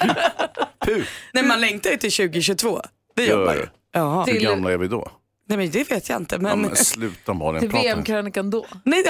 [0.86, 1.04] Puh.
[1.34, 2.82] Nej, man längtar ju till 2022.
[3.16, 3.56] Det Gör det.
[3.56, 3.66] ju.
[3.92, 4.24] Ja.
[4.24, 5.12] Hur gamla är vi då?
[5.48, 6.36] Nej men det vet jag inte.
[6.36, 6.62] Ja, Men...
[6.62, 7.70] men sluta Malin, Till.
[7.70, 8.66] VM-krönikan då.
[8.84, 9.04] Nej,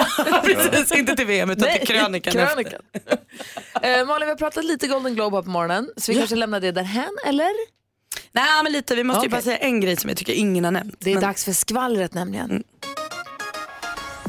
[0.44, 0.92] precis.
[0.92, 2.34] Inte till VM utan till krönikan.
[2.34, 2.82] krönikan.
[3.82, 6.22] Eh, Malin, vi har pratat lite Golden Globe här på morgonen, så vi Ja.
[6.22, 7.52] kanske lämnar det därhän, eller?
[8.32, 9.30] Nej men lite, vi måste ju Okej.
[9.30, 10.96] bara säga en grej som jag tycker ingen har nämnt.
[11.00, 11.24] Det är men...
[11.24, 12.64] dags för skvallret nämligen.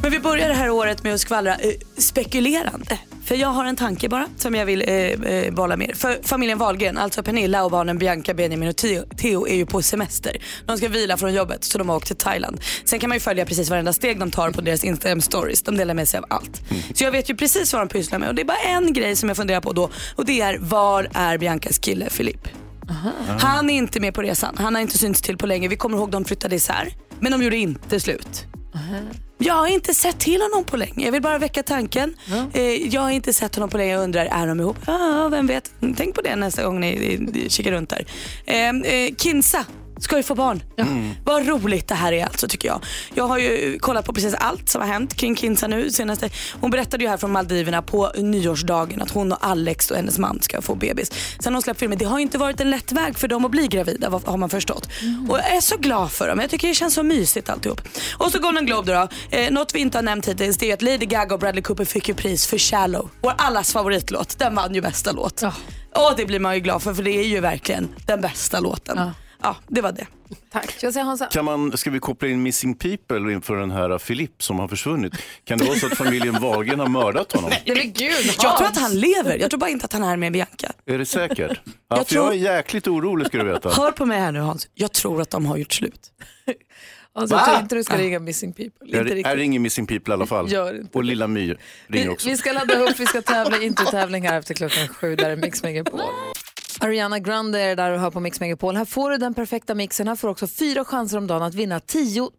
[0.06, 2.98] Men vi börjar det här året med att skvallra eh, spekulerande.
[3.24, 5.92] För jag har en tanke bara som jag vill eh, eh, bolla med.
[5.96, 9.82] För familjen Wahlgren, alltså Pernilla och barnen Bianca, Benjamin och Theo, Theo är ju på
[9.82, 10.36] semester.
[10.66, 12.60] De ska vila från jobbet så de har åkt till Thailand.
[12.84, 15.62] Sen kan man ju följa precis varenda steg de tar på deras Instagram stories.
[15.62, 16.60] De delar med sig av allt.
[16.94, 19.16] Så jag vet ju precis vad de pysslar med och det är bara en grej
[19.16, 22.48] som jag funderar på då och det är var är Biancas kille Filip?
[23.40, 24.54] Han är inte med på resan.
[24.58, 25.68] Han har inte synts till på länge.
[25.68, 26.92] Vi kommer ihåg de flyttade isär.
[27.20, 28.46] Men de gjorde inte slut.
[29.38, 31.04] Jag har inte sett till honom på länge.
[31.04, 32.16] Jag vill bara väcka tanken.
[32.52, 33.92] Eh, jag har inte sett honom på länge.
[33.92, 34.76] Jag undrar, är de ihop?
[34.86, 35.70] Ja, vem vet.
[35.96, 38.06] Tänk på det nästa gång ni, ni kikar runt där.
[38.46, 39.64] Eh, eh, Kinsa
[40.00, 40.62] ska ju få barn.
[41.24, 42.84] Vad roligt det här är alltså tycker jag.
[43.14, 46.30] Jag har ju kollat på precis allt som har hänt kring Kinsa nu senaste.
[46.60, 50.42] Hon berättade ju här från Maldiverna på nyårsdagen att hon och Alex och hennes man
[50.42, 51.10] ska få bebis.
[51.40, 53.66] Sen hon släppt filmen, det har inte varit en lätt väg för dem att bli
[53.66, 54.88] gravida har man förstått.
[55.28, 56.40] Och jag är så glad för dem.
[56.40, 57.80] Jag tycker det känns så mysigt alltihop.
[58.18, 59.08] Och så Golden Globe då.
[59.30, 59.36] då.
[59.36, 61.84] Eh, något vi inte har nämnt hittills det är att Lady Gaga och Bradley Cooper
[61.84, 63.10] fick ju pris för Shallow.
[63.20, 64.38] Vår allas favoritlåt.
[64.38, 65.42] Den vann ju bästa låt.
[65.94, 68.98] Och det blir man ju glad för för det är ju verkligen den bästa låten.
[68.98, 69.12] Ja,
[69.68, 70.06] det var det.
[70.52, 70.76] Tack.
[70.82, 71.26] Jag Hansa?
[71.26, 75.12] Kan man, ska vi koppla in Missing People inför den här Filip som har försvunnit?
[75.44, 77.50] Kan det vara så att familjen Wahlgren har mördat honom?
[77.50, 79.38] Nej men gud, Jag tror att han lever.
[79.38, 80.72] Jag tror bara inte att han är med Bianca.
[80.86, 81.60] Är det säkert?
[81.88, 83.68] Ja, Jag för jag tror- är jäkligt orolig ska du veta.
[83.70, 84.68] Hör på mig här nu Hans.
[84.74, 86.00] Jag tror att de har gjort slut.
[87.18, 88.86] Alltså, jag tror inte du ska ringa Missing People.
[88.86, 89.26] Inte Jag riktigt.
[89.26, 90.52] är ingen Missing People i alla fall.
[90.52, 91.56] Gör inte Och Lilla My ringer
[91.88, 92.28] Vi, också.
[92.28, 95.36] vi ska ladda upp, vi ska tävla, inte tävling här efter klockan sju, där är
[95.36, 96.00] Mix Megapol.
[96.80, 98.76] Ariana Grande är där och hör på Mix Megapol.
[98.76, 100.08] Här får du den perfekta mixen.
[100.08, 102.30] Här får du också fyra chanser om dagen att vinna 10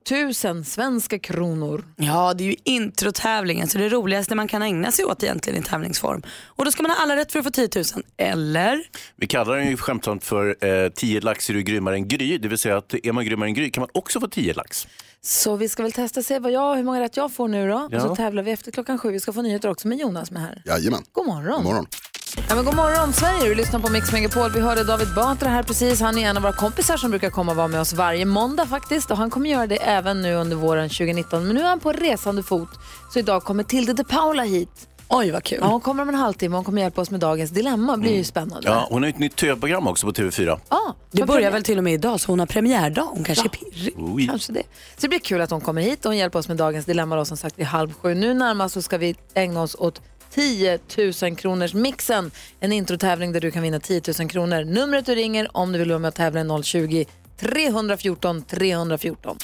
[0.43, 1.86] 000 svenska kronor.
[1.95, 5.63] Ja, det är ju introtävlingen så det roligaste man kan ägna sig åt egentligen i
[5.63, 6.21] tävlingsform.
[6.45, 7.84] Och då ska man ha alla rätt för att få 10 000.
[8.17, 8.84] Eller?
[9.15, 12.38] Vi kallar den ju skämtsamt för eh, 10 lax är du grymmare än Gry.
[12.38, 14.88] Det vill säga att är man grymmare än Gry kan man också få 10 lax.
[15.21, 17.88] Så vi ska väl testa se vad jag, hur många rätt jag får nu då.
[17.91, 17.97] Ja.
[17.97, 19.12] Och så tävlar vi efter klockan sju.
[19.12, 20.62] Vi ska få nyheter också med Jonas med här.
[20.65, 21.04] Jajamän.
[21.12, 21.56] God morgon.
[21.56, 21.86] God morgon.
[22.35, 24.51] Ja, men god morgon Sverige, du lyssnar på Mix Megapol.
[24.51, 26.01] Vi hörde David Batra här precis.
[26.01, 28.65] Han är en av våra kompisar som brukar komma och vara med oss varje måndag
[28.65, 29.11] faktiskt.
[29.11, 31.47] Och han kommer göra det även nu under våren 2019.
[31.47, 32.69] Men nu är han på resande fot.
[33.13, 34.87] Så idag kommer Tilde de Paula hit.
[35.09, 35.57] Oj vad kul.
[35.61, 37.91] Ja, hon kommer om en halvtimme och hon kommer hjälpa oss med dagens dilemma.
[37.95, 38.69] Det blir ju spännande.
[38.69, 40.59] Ja, hon har ju ett nytt tv-program också på TV4.
[40.69, 43.03] Ja, Det börjar väl till och med idag så hon har premiärdag.
[43.03, 43.93] Hon kanske är pirrig.
[43.97, 44.27] Oj.
[44.27, 44.63] Kanske det.
[44.95, 47.15] Så det blir kul att hon kommer hit och hon hjälper oss med dagens dilemma
[47.15, 48.13] då, som sagt vid halv sju.
[48.15, 50.79] Nu närmast så ska vi ägna oss åt 10
[51.21, 52.31] 000 kronors mixen.
[52.59, 54.63] En introtävling där du kan vinna 10 000 kronor.
[54.63, 59.37] Numret du ringer om du vill vara med och tävla är 020-314 314.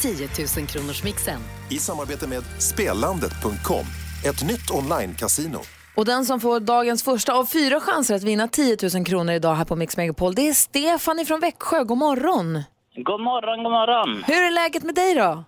[0.00, 1.40] 10 000 kronors mixen.
[1.70, 3.86] I samarbete med Spelandet.com,
[4.24, 5.58] ett nytt online-casino.
[5.96, 9.54] Och den som får dagens första av fyra chanser att vinna 10 000 kronor idag
[9.54, 11.84] här på Mix Megapol, det är Stefan från Växjö.
[11.84, 12.62] God morgon!
[12.96, 14.24] God morgon, god morgon.
[14.26, 15.44] Hur är läget med dig då?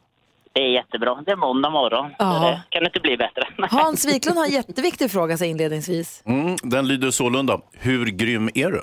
[0.52, 1.22] Det är jättebra.
[1.26, 2.10] Det är måndag morgon.
[2.18, 2.34] Ja.
[2.34, 3.42] Så det kan inte bli bättre.
[3.70, 6.22] Hans Wiklund har en jätteviktig fråga sig inledningsvis.
[6.26, 7.60] Mm, den lyder sålunda.
[7.78, 8.82] Hur grym är du?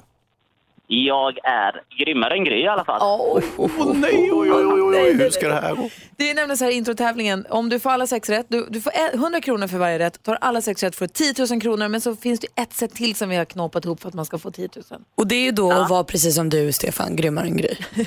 [0.89, 3.01] Jag är grymmare än Gry i alla fall.
[3.01, 5.89] Oh, nej, oj, oj, oj, oj, hur ska det här gå?
[6.17, 8.81] Det är nämligen så här i introtävlingen, om du får alla sex rätt, du, du
[8.81, 11.61] får e- 100 kronor för varje rätt, tar alla sex rätt får du 10 000
[11.61, 14.13] kronor, men så finns det ett sätt till som vi har knåpat ihop för att
[14.13, 15.01] man ska få 10 000.
[15.15, 17.75] Och det är ju då att vara precis som du Stefan, grymmare än Gry.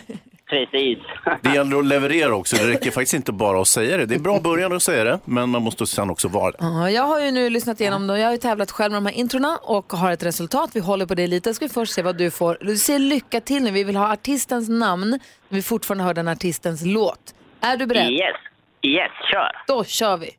[0.50, 0.98] Precis.
[1.42, 2.56] Det gäller att leverera också.
[2.56, 4.06] Det räcker faktiskt inte bara att säga det.
[4.06, 6.56] Det är bra början att säga det, men man måste sen också vara det.
[6.60, 8.18] Ja, jag har ju nu lyssnat igenom dem.
[8.18, 10.70] Jag har ju tävlat själv med de här introna och har ett resultat.
[10.72, 11.54] Vi håller på det lite.
[11.54, 12.58] Ska vi först se vad du får.
[12.70, 13.70] Du säger lycka till nu.
[13.70, 15.10] Vi vill ha artistens namn
[15.48, 17.34] när vi fortfarande hör den artistens låt.
[17.60, 18.10] Är du beredd?
[18.10, 18.36] Yes,
[18.82, 19.62] yes kör.
[19.66, 20.30] Då kör vi.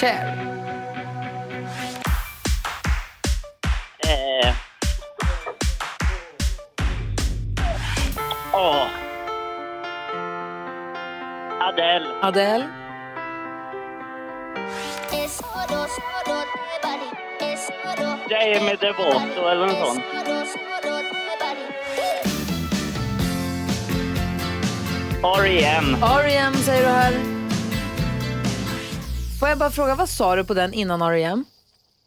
[0.00, 0.38] Cher.
[4.08, 4.54] Eh.
[8.52, 8.82] Åh.
[8.82, 9.05] Oh.
[12.22, 12.68] Adele.
[18.30, 20.04] Jamie DeVoto eller något sånt.
[25.38, 25.96] R.E.M.
[26.02, 26.54] R.E.M.
[26.54, 27.12] säger du här.
[29.40, 31.44] Får jag bara fråga, vad sa du på den innan R.E.M.?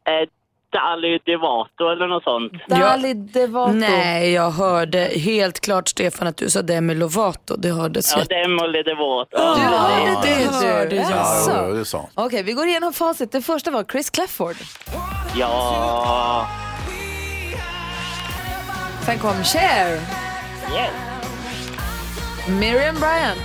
[0.08, 0.30] Eh,
[0.72, 2.52] Dali DeVato eller något sånt.
[2.68, 3.72] Dali Devato.
[3.74, 7.56] Nej, jag hörde helt klart Stefan att du sa Demi Lovato.
[7.56, 8.36] Det hördes Ja, jätte...
[8.36, 9.28] Demoli DeVato.
[9.32, 11.12] Du hörde det, Det hörde jag.
[11.12, 13.32] Ja, det sa Okej, vi går igenom facit.
[13.32, 14.56] Det första var Chris Clefford.
[15.36, 16.48] Ja.
[19.06, 19.88] Sen kom Cher.
[20.76, 20.92] Yes.
[22.48, 23.40] Miriam Bryant.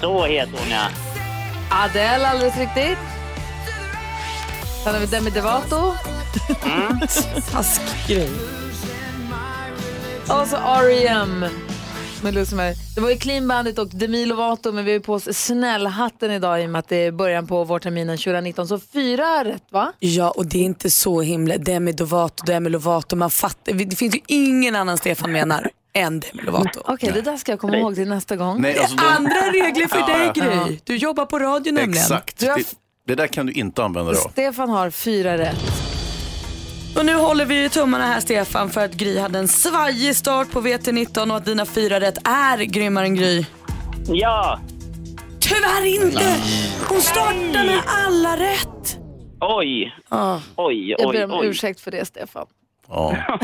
[0.00, 0.86] Så heter hon ja.
[1.70, 2.98] Adele, alldeles riktigt.
[4.84, 5.94] Sen har vi Demi Devato.
[6.64, 7.00] Mm.
[7.52, 8.30] Taskgrej.
[10.22, 11.44] Och så R.E.M.
[12.22, 12.74] Med Lucy Mary.
[12.94, 16.30] Det var ju Clean Bandit och Demi Lovato, men vi har ju på oss snällhatten
[16.30, 18.68] idag i och med att det är början på vårterminen 2019.
[18.68, 19.92] Så fyra rätt va?
[19.98, 23.16] Ja, och det är inte så himla Demi Lovato, Demi Lovato.
[23.16, 26.80] Man fattar, det finns ju ingen annan Stefan menar än Demi Lovato.
[26.84, 28.60] Okej, det där ska jag komma ihåg till nästa gång.
[28.62, 30.64] Nej, alltså de- Andra regler för dig ja.
[30.66, 30.78] Gry.
[30.84, 32.02] Du jobbar på radio nämligen.
[32.02, 32.38] Exakt.
[32.38, 32.64] Du har Det,
[33.06, 34.28] det där kan du inte använda dig av.
[34.30, 35.56] Stefan har fyra rätt.
[36.96, 40.60] Och nu håller vi tummarna här Stefan för att Gry hade en svajig start på
[40.60, 43.44] VT19 och att dina fyra rätt är grymmare än Gry.
[44.08, 44.60] Ja.
[45.40, 46.36] Tyvärr inte!
[46.88, 48.98] Hon startar med alla rätt.
[49.40, 49.94] Oj.
[50.56, 51.46] Oj, Jag oj, ber om oj.
[51.46, 52.46] ursäkt för det Stefan.
[52.88, 53.16] Ja.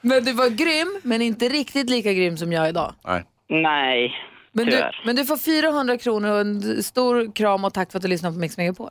[0.00, 2.94] Men du var grym, men inte riktigt lika grym som jag idag.
[3.06, 3.24] Nej.
[3.48, 4.12] Nej,
[4.52, 5.02] Men du, tyvärr.
[5.06, 8.34] men du får 400 kronor och en stor kram och tack för att du lyssnade
[8.34, 8.90] på Mix Megapol.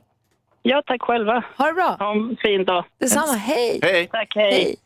[0.68, 1.44] Ja, tack själva.
[1.58, 1.96] Ha det bra.
[1.98, 2.84] Ha en fin dag.
[3.00, 3.80] Detsamma, hej.
[3.82, 4.08] Hej.
[4.12, 4.76] Tack, hej.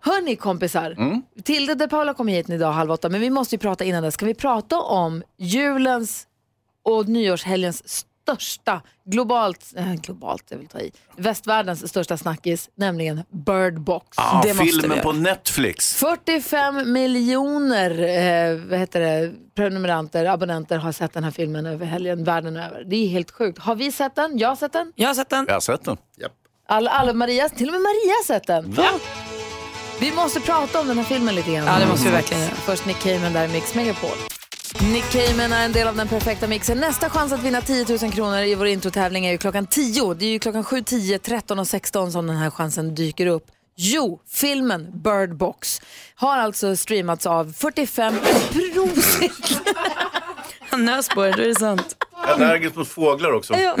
[0.00, 1.22] Hörni kompisar, Mm.
[1.44, 4.12] Tilde de Paula kom hit idag halv åtta, men vi måste ju prata innan det.
[4.12, 6.26] Ska vi prata om julens
[6.84, 13.80] och nyårshelgens största, globalt, äh, globalt jag vill ta i, västvärldens största snackis, nämligen Bird
[13.80, 14.06] Box.
[14.16, 15.94] Ah, det filmen på Netflix.
[15.94, 22.24] 45 miljoner eh, vad heter det, prenumeranter, abonnenter har sett den här filmen över helgen,
[22.24, 22.84] världen över.
[22.84, 23.58] Det är helt sjukt.
[23.58, 24.38] Har vi sett den?
[24.38, 24.92] Jag har sett den.
[24.96, 25.44] Jag har sett den.
[25.48, 25.96] Jag har sett den.
[26.68, 28.72] Alla, alla Maria, till och med Maria har sett den.
[28.72, 28.88] Va?
[30.00, 31.66] Vi måste prata om den här filmen lite grann.
[31.66, 32.54] Ja, det måste vi verkligen göra.
[32.54, 34.35] Först Nick Cayman där i Mix Megapol.
[34.82, 36.78] Nick Cayman är en del av den perfekta mixen.
[36.78, 40.14] Nästa chans att vinna 10 000 kronor i vår introtävling är ju klockan 10.
[40.14, 43.46] Det är ju klockan 7, 10, 13 och 16 som den här chansen dyker upp.
[43.76, 45.80] Jo, filmen Bird Box
[46.14, 48.14] har alltså streamats av 45
[48.52, 49.60] prosit.
[50.70, 51.96] Han nös på det, det är sant.
[52.12, 53.54] Allergisk mot fåglar också.
[53.54, 53.76] Ja.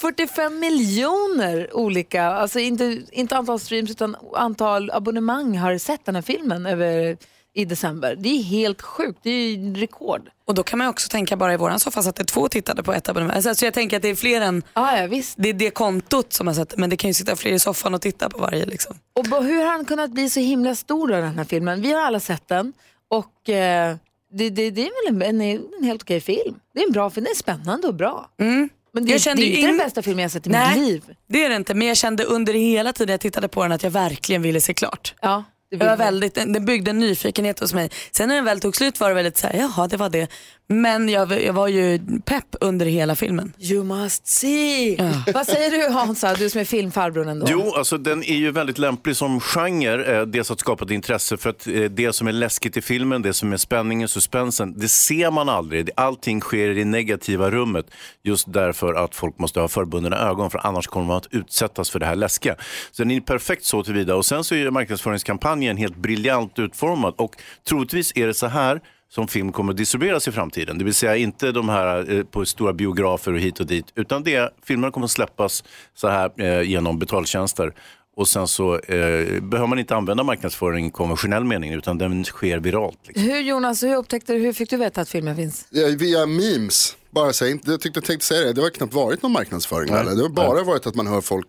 [0.00, 6.22] 45 miljoner olika, alltså inte, inte antal streams utan antal abonnemang har sett den här
[6.22, 7.16] filmen över,
[7.54, 8.16] i december.
[8.18, 10.28] Det är helt sjukt, det är rekord.
[10.44, 12.48] Och då kan man också tänka bara i våran soffa så att det är två
[12.48, 13.36] tittare på ett abonnemang.
[13.36, 15.34] Alltså, så jag tänker att det är fler än ah, ja, visst.
[15.38, 17.94] det är det kontot som har sett men det kan ju sitta fler i soffan
[17.94, 18.96] och titta på varje liksom.
[19.14, 21.82] Och hur har han kunnat bli så himla stor av den här filmen?
[21.82, 22.72] Vi har alla sett den
[23.08, 23.96] och eh,
[24.34, 26.54] det, det, det är väl en, en, en helt okej film.
[26.74, 28.30] Det är en bra film, den är spännande och bra.
[28.36, 28.62] Men det,
[28.98, 29.08] Mm.
[29.08, 30.78] Jag det kände är ju inte den in- bästa filmen jag sett i Nej.
[30.80, 31.02] mitt liv.
[31.28, 33.82] Det är det inte men jag kände under hela tiden jag tittade på den att
[33.82, 35.14] jag verkligen ville se klart.
[35.22, 37.90] Ja, det vill var väldigt, den byggde en nyfikenhet hos mig.
[38.10, 40.30] Sen när den väl tog slut var det väldigt såhär, jaha det var det.
[40.68, 43.52] Men jag, jag var ju pepp under hela filmen.
[43.58, 44.96] You must see.
[45.34, 47.46] Vad säger du Hansa, du som är filmfarbrorn ändå?
[47.50, 50.18] Jo, alltså den är ju väldigt lämplig som genre.
[50.18, 53.22] Eh, dels att skapa ett intresse för att eh, det som är läskigt i filmen,
[53.22, 55.90] det som är spänningen, suspensen, det ser man aldrig.
[55.96, 57.86] Allting sker i det negativa rummet
[58.22, 61.98] just därför att folk måste ha förbundna ögon för annars kommer man att utsättas för
[61.98, 62.56] det här läskiga.
[62.90, 67.14] Så den är perfekt så tillvida och sen så är ju marknadsföringskampanjen helt briljant utformad
[67.16, 67.36] och
[67.68, 68.80] troligtvis är det så här
[69.14, 70.78] som film kommer att distribueras i framtiden.
[70.78, 74.22] Det vill säga inte de här eh, på stora biografer och hit och dit, utan
[74.22, 77.74] det, filmerna kommer att släppas så här eh, genom betaltjänster.
[78.16, 82.58] Och sen så eh, behöver man inte använda marknadsföring i konventionell mening, utan den sker
[82.58, 82.98] viralt.
[83.06, 83.24] Liksom.
[83.24, 85.66] Hur Jonas, hur upptäckte du, hur fick du veta att filmen finns?
[85.70, 86.96] Ja, Via memes.
[87.10, 89.92] Bara säga, inte- jag tyckte, jag tänkte säga det, det har knappt varit någon marknadsföring.
[89.92, 90.00] Nej.
[90.00, 90.16] Eller?
[90.16, 91.48] Det har bara varit att man hör folk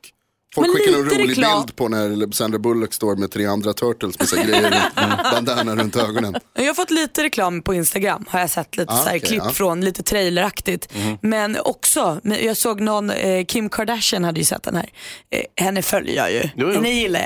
[0.55, 1.61] Folk Men skickar en lite rolig reklam.
[1.61, 5.95] bild på när Sandra Bullock står med tre andra turtles med grejer, runt- bandana runt
[5.95, 6.35] ögonen.
[6.53, 9.19] Jag har fått lite reklam på Instagram, har jag sett lite Ah, så här okej,
[9.29, 9.49] klipp ja.
[9.51, 10.93] från, lite traileraktigt.
[10.95, 11.17] Mhm.
[11.21, 14.89] Men också, jag såg någon, eh, Kim Kardashian hade ju sett den här.
[15.29, 16.71] Eh, henne följer jag ju, Jo, jo.
[16.73, 17.21] henne gillar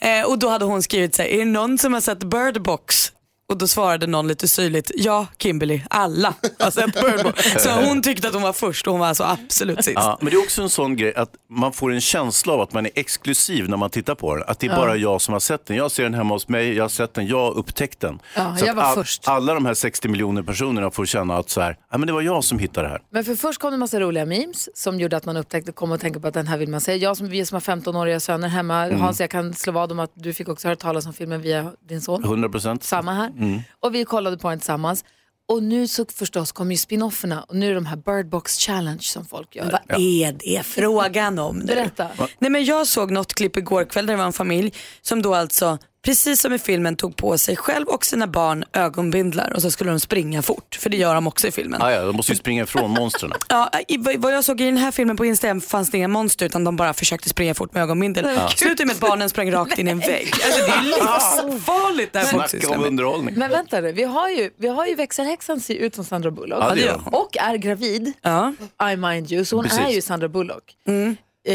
[0.00, 0.18] jag.
[0.18, 2.62] Eh, och då hade hon skrivit så här, är det någon som har sett Bird
[2.62, 3.12] Box?
[3.52, 7.62] Och då svarade någon lite syrligt, ja Kimberly, alla har sett Box.
[7.62, 9.94] Så hon tyckte att hon var först och hon var alltså absolut sist.
[9.96, 12.72] Ja, men det är också en sån grej att man får en känsla av att
[12.72, 14.44] man är exklusiv när man tittar på den.
[14.48, 14.76] Att det är Ja.
[14.76, 15.76] bara jag som har sett den.
[15.76, 18.20] Jag ser den hemma hos mig, jag har sett den, jag har upptäckt den.
[18.36, 19.28] Ja, Så jag var all, först.
[19.28, 22.22] Alla de här 60 miljoner personerna får känna att så här, ja, men det var
[22.22, 23.02] jag som hittade det här.
[23.10, 25.92] Men för först kom det en massa roliga memes som gjorde att man upptäckte, kom
[25.92, 26.94] och tänka på att den här vill man se.
[26.96, 29.00] Jag som, vi som har 15-åriga söner hemma, Mm.
[29.00, 31.72] Hans jag kan slå vad om att du fick också höra talas om filmen via
[31.88, 32.24] din son.
[32.24, 32.84] 100 procent.
[32.84, 33.30] Samma här.
[33.42, 33.62] Mm.
[33.80, 35.04] Och vi kollade på den tillsammans.
[35.48, 39.02] Och nu så förstås kommer ju spin-offerna och nu är de här Bird Box Challenge
[39.02, 39.80] som folk gör.
[39.88, 41.64] Vad är det frågan om nu?
[41.64, 42.08] Berätta.
[42.38, 45.34] Nej, men jag såg något klipp igår kväll där det var en familj som då
[45.34, 49.70] alltså, precis som i filmen, tog på sig själv och sina barn ögonbindlar och så
[49.70, 51.82] skulle de springa fort, för det gör de också i filmen.
[51.82, 53.32] Ah, ja, de måste ju springa ifrån monstren.
[53.48, 56.46] Ja, i, vad jag såg i den här filmen på Instagram fanns det inga monster
[56.46, 58.24] utan de bara försökte springa fort med ögonbindel.
[58.36, 58.48] Ja.
[58.48, 60.30] Slutade med att barnen sprang rakt in i en vägg.
[60.32, 60.82] Alltså, det är
[61.52, 63.34] livsfarligt det här Snacka om underhållning.
[63.38, 66.62] Men vänta nu, vi har ju, vi har ju växelhäxan ser ut som Sandra Bullock.
[66.62, 67.14] Ja, det gör hon.
[67.14, 68.12] Och är gravid.
[68.22, 68.54] Ja.
[68.92, 69.80] I mind you, så hon Precis.
[69.80, 70.64] är ju Sandra Bullock.
[70.86, 71.16] Mm.
[71.48, 71.54] Eh,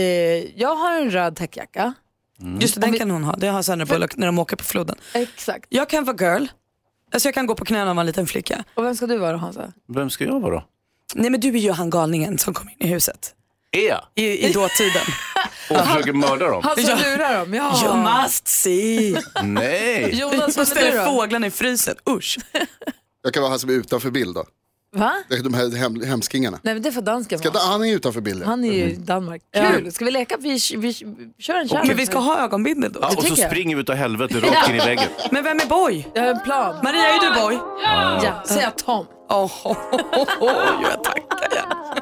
[0.62, 1.94] jag har en röd täckjacka.
[2.60, 3.36] Just det, den kan hon ha.
[3.36, 4.96] Det har Sandra Bullock när de åker på floden.
[5.14, 5.66] Exakt.
[5.70, 6.46] Jag kan vara girl.
[7.14, 8.64] Alltså jag kan gå på knäna och vara en liten flicka.
[8.74, 9.72] Och vem ska du vara Hansa?
[9.88, 10.64] Vem ska jag vara då?
[11.16, 13.34] Nej men du är ju han galningen som kom in i huset.
[13.72, 14.02] Är jag?
[14.16, 15.02] I, i dåtiden.
[15.70, 16.62] Och försöker mörda dem?
[16.64, 16.96] Han som Ja.
[17.06, 17.86] lurar dem, ja.
[17.86, 19.18] You must see.
[19.44, 20.10] Nej.
[20.20, 21.06] Jonas, du ställer då?
[21.12, 21.96] fåglarna i frysen.
[22.10, 22.38] Usch.
[23.24, 24.46] Jag kan vara han som är utanför bild då.
[24.98, 25.14] Va?
[25.30, 26.60] Det är De här hem, hemskingarna.
[26.64, 27.64] Nej men det får dansken Ska vara.
[27.64, 28.42] han är utanför bild.
[28.44, 28.48] ja.
[28.48, 29.42] Han är ju i Danmark.
[29.56, 30.38] Kul, ska vi leka?
[30.40, 31.88] Vi, vi, vi kör en challenge.
[31.88, 33.00] Men vi ska ha ögonbindel då.
[33.02, 33.50] Ja, och så jag.
[33.52, 35.10] springer vi utav helvete rakt in i väggen.
[35.32, 36.08] Men vem är boy?
[36.14, 36.76] Jag har en plan.
[36.84, 37.60] Maria, är du boy?
[38.24, 39.06] Ja, säger jag Tom.
[39.30, 41.48] Oh, oh, oh, oh, jag tackar.
[41.56, 41.96] Ja.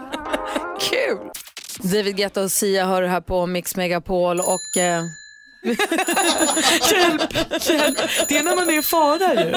[0.79, 1.29] Kul!
[1.93, 4.77] David Guetta och Sia hör här på Mix Megapol och...
[4.77, 5.03] Eh,
[6.91, 7.21] Hjälp,
[7.69, 7.97] hjälp.
[8.27, 9.51] Det är när man är i fara ju.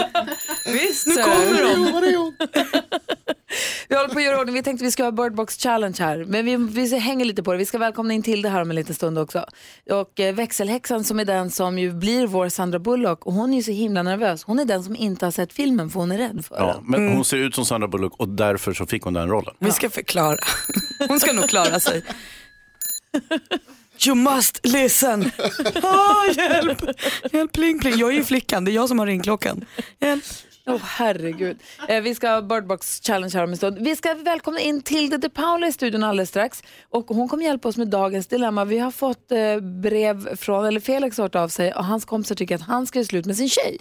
[0.73, 2.33] visst, Nu kommer de.
[3.89, 4.55] Vi håller på att göra ordning.
[4.55, 6.25] Vi tänkte vi ska ha Bird Box Challenge här.
[6.25, 7.59] Men vi, vi hänger lite på det.
[7.59, 9.45] Vi ska välkomna in till det här om en liten stund också.
[9.91, 13.27] Och eh, växelhäxan som är den som ju blir vår Sandra Bullock.
[13.27, 14.45] Och hon är ju så himla nervös.
[14.45, 16.85] Hon är den som inte har sett filmen för hon är rädd för Ja, den.
[16.87, 19.55] men hon ser ut som Sandra Bullock och därför så fick hon den rollen.
[19.59, 20.39] Vi ska förklara.
[21.09, 22.03] Hon ska nog klara sig.
[24.07, 25.31] You must listen.
[25.83, 26.83] Ah, hjälp,
[27.33, 27.99] hjälp, pling pling.
[27.99, 29.65] Jag är ju flickan, det är jag som har ringklockan.
[30.01, 30.25] Hjälp.
[30.67, 31.59] Åh herregud.
[31.89, 33.79] Eh, vi ska ha Bird Box Challenge här om en stund.
[33.81, 36.63] Vi ska välkomna in Tilde de Paula i studion alldeles strax.
[36.91, 38.65] Och hon kommer hjälpa oss med dagens dilemma.
[38.65, 42.35] Vi har fått eh, brev från, eller Felix har hört av sig och hans kompisar
[42.35, 43.79] tycker att han ska göra slut med sin tjej.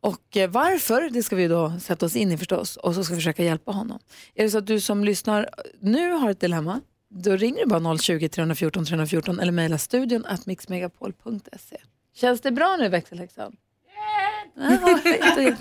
[0.00, 3.14] Och eh, varför, det ska vi då sätta oss in i förstås och så ska
[3.14, 3.98] vi försöka hjälpa honom.
[4.34, 5.48] Är det så att du som lyssnar
[5.80, 6.80] nu har ett dilemma,
[7.22, 11.76] då ringer du bara 020 314 314 eller mejla studion at mixmegapol.se.
[12.14, 13.56] Känns det bra nu växelhäxan?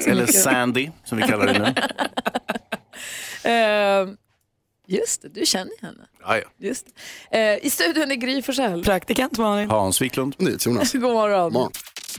[0.08, 0.26] Eller.
[0.26, 1.74] Sandy, som vi kallar det nu.
[3.50, 4.08] Eh,
[4.88, 6.08] just det, du känner henne.
[6.22, 6.44] Ja, ja.
[6.58, 6.88] Just
[7.30, 7.38] det.
[7.40, 8.84] Eh, I studion är Gry Forssell.
[8.84, 9.70] Praktikant Malin.
[9.70, 10.36] Hans Wiklund.
[10.40, 10.94] Jonas.
[10.94, 11.54] God morgon.
[11.54, 11.72] Morgon.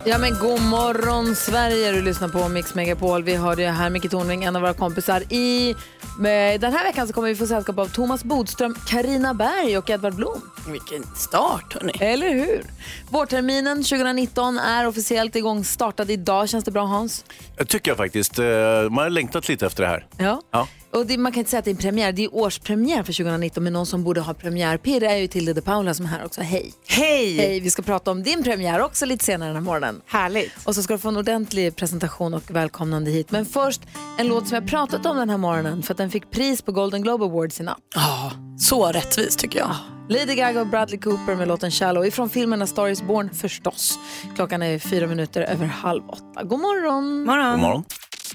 [0.05, 3.23] Ja men god morgon Sverige, du lyssnar på Mix Megapol.
[3.23, 5.33] Vi hörde ju här Micke Tornving, en av våra kompisar.
[5.33, 5.75] I,
[6.19, 9.91] med, den här veckan så kommer vi få sällskap av Thomas Bodström, Karina Berg och
[9.91, 10.41] Edvard Blom.
[10.69, 11.93] Vilken start hörni.
[12.01, 12.63] Eller hur?
[13.11, 16.49] Vårterminen 2019 är officiellt igång, startad idag.
[16.49, 17.25] Känns det bra Hans?
[17.57, 18.39] Jag tycker jag faktiskt.
[18.39, 18.45] eh,
[18.91, 20.07] Man har längtat lite efter det här.
[20.19, 20.41] Ja.
[20.51, 20.69] Ja.
[20.97, 23.13] Och det, man kan inte säga att det är en premiär, det är årspremiär för
[23.13, 26.25] 2019 men någon som borde ha premiärpirr är ju Tilde de Paula som är här
[26.25, 26.41] också.
[26.41, 26.73] Hej!
[26.89, 27.37] Hej!
[27.37, 27.61] Hej!
[27.61, 30.01] Vi ska prata om din premiär också lite senare den här morgonen.
[30.07, 30.53] Härligt.
[30.65, 33.31] Och så ska du få en ordentlig presentation och välkomnande hit.
[33.31, 33.81] Men först
[34.19, 36.73] en låt som jag pratat om den här morgonen för att den fick pris på
[36.73, 37.79] Golden Globe Awards i natt.
[37.95, 39.77] Ja, så rättvist tycker jag.
[40.09, 43.99] Lady Gaga och Bradley Cooper med låten Shallow ifrån filmen A Star Is Born förstås.
[44.35, 46.43] Klockan är fyra minuter över halv åtta.
[46.43, 47.25] God morgon!
[47.25, 47.53] morgon.
[47.53, 47.85] God morgon.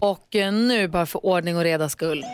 [0.01, 2.25] Och eh, nu bara för ordning och reda skull.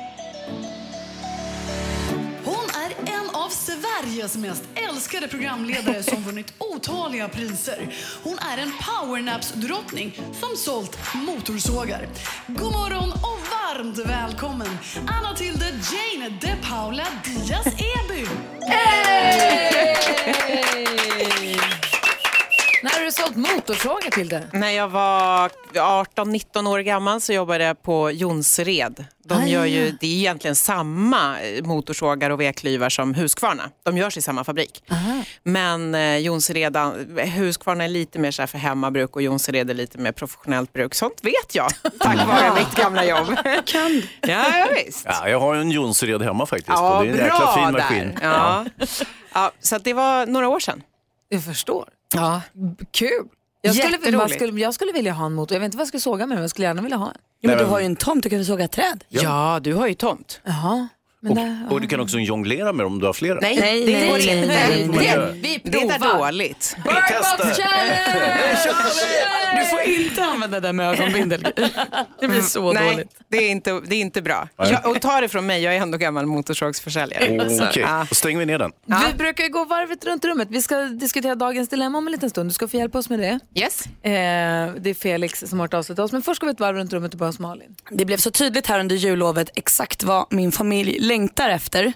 [4.17, 7.93] Sveriges mest älskade programledare som vunnit otaliga priser.
[8.23, 12.07] Hon är en powernaps-drottning som sålt motorsågar.
[12.47, 14.67] God morgon och varmt välkommen
[15.07, 18.25] Anna Tilde Jane de Paula Diaz Eby.
[22.83, 24.43] När har du sålt motorsågar till det?
[24.53, 29.05] När jag var 18-19 år gammal så jobbade jag på Jonsered.
[29.25, 33.69] De Ah, gör ju, det är egentligen samma eh, motorsågar och vedklyvar som Husqvarna.
[33.85, 34.83] De görs i samma fabrik.
[35.43, 36.91] Men eh, Jonsered, eh,
[37.25, 40.95] Husqvarna är lite mer så här för hemmabruk och Jonsered är lite mer professionellt bruk.
[40.95, 43.27] Sånt vet jag tack vare mitt gamla jobb.
[43.65, 45.05] Kan Ja, ja, visst.
[45.05, 46.69] Ja, jag har ju en Jonsered hemma faktiskt.
[46.69, 48.19] Ja, och det är en jäkla bra fin maskin.
[48.21, 48.65] Ja.
[49.33, 50.83] Ja, så att det var några år sedan.
[51.29, 51.89] Jag förstår.
[52.13, 52.41] Ja.
[52.91, 53.09] Kul.
[53.61, 55.55] Jag skulle, man skulle, jag skulle vilja ha en motor.
[55.55, 57.13] Jag vet inte vad jag skulle såga med men jag skulle gärna vilja ha en.
[57.39, 59.03] Ja, men Nej, du har men- ju en tomt, du kan väl såga träd?
[59.09, 59.59] Ja.
[59.63, 60.41] du har ju tomt.
[60.43, 60.87] Jaha.
[61.29, 63.39] Och, och du kan också jonglera med dem om du har flera.
[63.41, 64.47] Nej, Nej, det nej, går nej, inte.
[64.47, 65.07] nej, nej.
[65.41, 66.75] Det- Vi Det är dåligt.
[69.57, 71.41] Du får inte använda det med ögonbindel.
[72.19, 73.07] Det blir så Nej, dåligt.
[73.29, 74.47] det är inte, det är inte bra.
[74.57, 77.49] Jag, och ta det från mig, jag är ändå gammal motorsågsförsäljare.
[77.49, 78.05] Så, Okej, ja.
[78.09, 78.71] då stänger vi ner den.
[78.85, 80.47] Vi brukar gå varvet runt rummet.
[80.51, 82.49] Vi ska diskutera dagens dilemma om en liten stund.
[82.49, 83.39] Du ska få hjälpa oss med det.
[83.55, 83.85] Yes.
[83.85, 84.11] Eh,
[84.81, 86.11] det är Felix som har hört avsluta oss.
[86.11, 87.75] Men först ska vi ett varv runt rummet och börja hos Malin.
[87.91, 91.93] Det blev så tydligt här under jullovet exakt vad min familj längtar efter.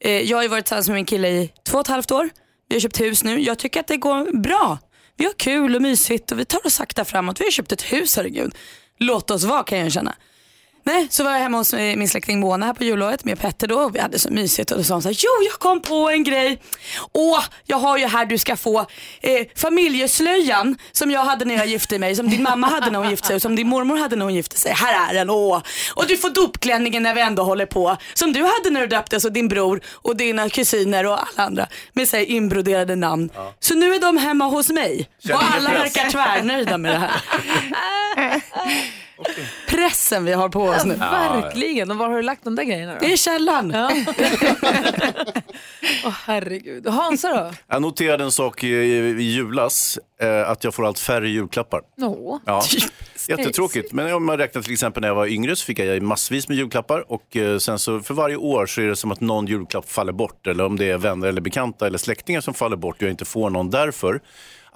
[0.00, 2.30] Eh, jag har ju varit tillsammans med min kille i två och ett halvt år.
[2.68, 3.40] Vi har köpt hus nu.
[3.40, 4.78] Jag tycker att det går bra.
[5.16, 7.40] Vi har kul och mysigt och vi tar oss sakta framåt.
[7.40, 8.54] Vi har köpt ett hus, herregud.
[8.98, 10.14] Låt oss vara kan jag känna.
[10.86, 13.66] Nej, så var jag hemma hos eh, min släkting Mona här på jullovet med Petter
[13.66, 13.80] då.
[13.80, 16.10] och Vi hade så mysigt och då sa hon så här, jo jag kom på
[16.10, 16.58] en grej.
[17.12, 18.78] Åh, jag har ju här du ska få
[19.20, 23.10] eh, familjeslöjan som jag hade när jag gifte mig, som din mamma hade när hon
[23.10, 24.72] gifte sig och som din mormor hade när hon gifte sig.
[24.72, 25.62] Här är den, åh.
[25.94, 27.96] Och du får dopklänningen när vi ändå håller på.
[28.14, 31.66] Som du hade när du döptes och din bror och dina kusiner och alla andra
[31.92, 33.30] med sig inbroderade namn.
[33.60, 38.42] Så nu är de hemma hos mig Känner och alla verkar tvärnöjda med det här.
[39.68, 40.96] Pressen vi har på oss nu.
[41.00, 41.90] Ja, verkligen.
[41.90, 42.98] Och var har du lagt de där grejerna då?
[43.00, 43.70] Det är källan.
[43.70, 43.90] Ja.
[46.04, 46.88] Åh herregud.
[46.88, 47.50] Hansa då?
[47.68, 51.80] Jag noterade en sak i, i julas, eh, att jag får allt färre julklappar.
[51.96, 52.40] Nå.
[52.44, 52.62] Ja.
[53.28, 56.48] Jättetråkigt, men om man räknar till exempel när jag var yngre så fick jag massvis
[56.48, 59.46] med julklappar och eh, sen så för varje år så är det som att någon
[59.46, 62.96] julklapp faller bort eller om det är vänner eller bekanta eller släktingar som faller bort
[62.96, 64.20] och jag inte får någon därför.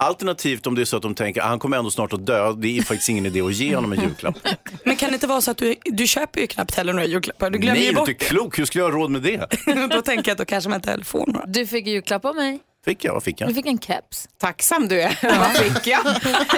[0.03, 2.53] Alternativt om det är så att de tänker att han kommer ändå snart att dö,
[2.53, 4.35] det är faktiskt ingen idé att ge honom en julklapp.
[4.85, 7.49] Men kan det inte vara så att du, du köper ju knappt heller några julklappar?
[7.49, 9.21] Du glömmer Nej, ju du bort är inte klok, hur skulle jag ha råd med
[9.21, 9.37] det?
[9.65, 9.87] det.
[9.95, 11.45] Då tänker jag att då kanske man inte heller får några.
[11.45, 12.59] Du fick julklapp av mig.
[12.85, 13.55] Fick jag, vad fick Du jag?
[13.55, 14.27] fick en keps.
[14.37, 15.19] Tacksam du är.
[15.39, 15.99] Vad fick jag?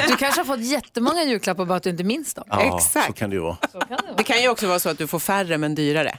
[0.08, 2.44] Du kanske har fått jättemånga julklappar bara att du inte minns dem.
[2.48, 3.08] Ja, Exakt.
[3.08, 3.58] så kan det ju vara.
[4.18, 6.18] Det kan ju också vara så att du får färre men dyrare.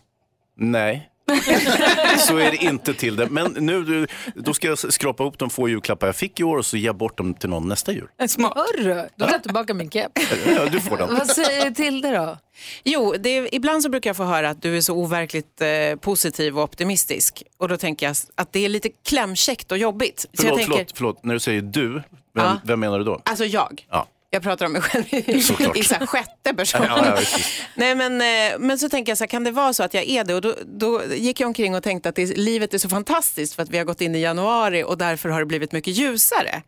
[0.57, 1.09] Nej.
[2.18, 3.26] så är det inte till det.
[3.26, 6.66] Men nu, då ska jag skrapa ihop de få julklappar jag fick i år och
[6.66, 8.09] så ge jag bort dem till någon nästa jul.
[8.28, 8.53] Smart.
[8.57, 10.22] Hörru, då tar jag tillbaka min keps.
[10.47, 11.14] Ja, du får den.
[11.16, 12.39] Vad säger Tilde då?
[12.85, 15.97] Jo, det är, ibland så brukar jag få höra att du är så overkligt eh,
[16.01, 17.43] positiv och optimistisk.
[17.59, 20.20] Och då tänker jag att det är lite klämkäckt och jobbigt.
[20.20, 22.03] Så Förlåt, jag tänker, förlåt, förlåt, när du säger du, vem,
[22.35, 22.61] Ja.
[22.64, 23.20] vem menar du då?
[23.24, 23.87] Alltså jag.
[23.91, 24.07] Ja.
[24.35, 25.76] Jag pratar om mig själv i, Såklart.
[25.76, 26.80] i så här sjätte person.
[26.89, 27.39] Ja, ja.
[27.74, 30.05] Nej, men, eh, men så tänker jag så här, kan det vara så att jag
[30.05, 30.35] är det?
[30.35, 33.62] Och då, då gick jag omkring och tänkte att det, livet är så fantastiskt för
[33.62, 36.62] att vi har gått in i januari och därför har det blivit mycket ljusare.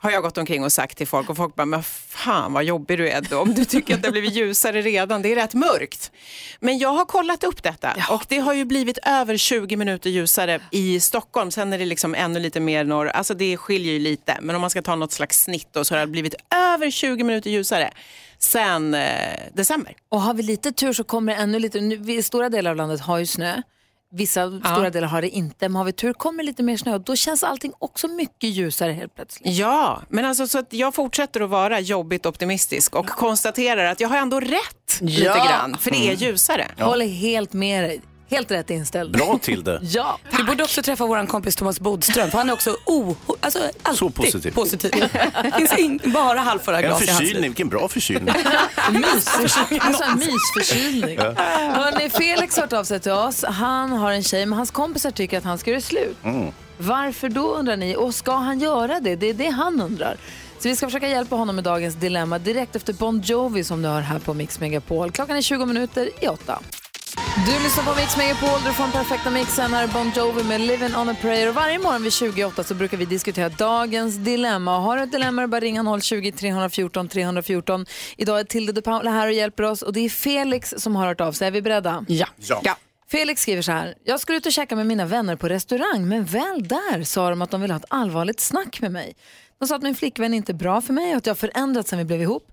[0.00, 2.98] Har jag gått omkring och sagt till folk och folk bara, men fan vad jobbig
[2.98, 5.54] du är då, om du tycker att det har blivit ljusare redan, det är rätt
[5.54, 6.12] mörkt.
[6.60, 10.60] Men jag har kollat upp detta och det har ju blivit över 20 minuter ljusare
[10.70, 11.50] i Stockholm.
[11.50, 14.38] Sen är det liksom ännu lite mer norr, alltså det skiljer ju lite.
[14.40, 17.24] Men om man ska ta något slags snitt då, så har det blivit över 20
[17.24, 17.90] minuter ljusare
[18.38, 19.94] sen eh, december.
[20.08, 22.76] Och har vi lite tur så kommer det ännu lite, nu, vi, stora delar av
[22.76, 23.62] landet har ju snö.
[24.10, 27.00] Vissa stora delar har det inte, men har vi tur kommer lite mer snö och
[27.00, 29.54] då känns allting också mycket ljusare helt plötsligt.
[29.54, 34.08] Ja, men alltså så att jag fortsätter att vara jobbigt optimistisk och konstaterar att jag
[34.08, 35.34] har ändå rätt lite Ja.
[35.34, 36.14] grann, för det är Mm.
[36.16, 36.66] ljusare.
[36.76, 36.84] Ja.
[36.84, 38.00] Håller helt med dig.
[38.30, 39.12] Helt rätt inställd.
[39.12, 39.80] Bra till det.
[39.88, 40.18] Ja.
[40.36, 43.98] Du borde också träffa vår kompis Thomas Bodström för han är också o, alltså, alltid
[43.98, 44.50] Så positiv.
[44.50, 44.90] positiv.
[45.42, 47.42] Det finns in, bara halvfulla En glas i hans liv.
[47.42, 48.34] vilken bra förkylning.
[48.92, 49.80] Mysförkylning.
[49.82, 51.18] Alltså en mysförkylning.
[51.22, 51.32] Ja.
[51.72, 53.44] Hörrni, Felix har hört av sig till oss.
[53.44, 56.16] Han har en tjej, men hans kompisar tycker att han ska göra slut.
[56.24, 56.52] Mm.
[56.78, 57.96] Varför då undrar ni?
[57.96, 59.16] Och ska han göra det?
[59.16, 60.16] Det är det han undrar.
[60.58, 63.88] Så vi ska försöka hjälpa honom med dagens dilemma direkt efter Bon Jovi som du
[63.88, 65.10] hör här på Mix Megapol.
[65.10, 66.58] Klockan är 20 minuter i åtta.
[67.16, 69.72] Du lyssnar på Mix Megapol, du får den perfekta mixen.
[69.74, 71.48] Här är Bon Jovi med Living on a prayer.
[71.48, 74.76] Och varje morgon vid 28 så brukar vi diskutera dagens dilemma.
[74.76, 77.86] Och Har du ett dilemma bara ringa 020-314 314.
[78.16, 79.82] Idag är Tilde de Paula här och hjälper oss.
[79.82, 81.46] Och det är Felix som har hört av sig.
[81.46, 82.04] Är vi beredda?
[82.08, 82.26] Ja.
[82.62, 82.76] Ja.
[83.10, 83.94] Felix skriver så här.
[84.04, 87.42] Jag skulle ut och käka med mina vänner på restaurang, men väl där sa de
[87.42, 89.16] att de ville ha ett allvarligt snack med mig.
[89.58, 91.90] De sa att min flickvän inte är bra för mig och att jag har förändrats
[91.90, 92.52] sen vi blev ihop.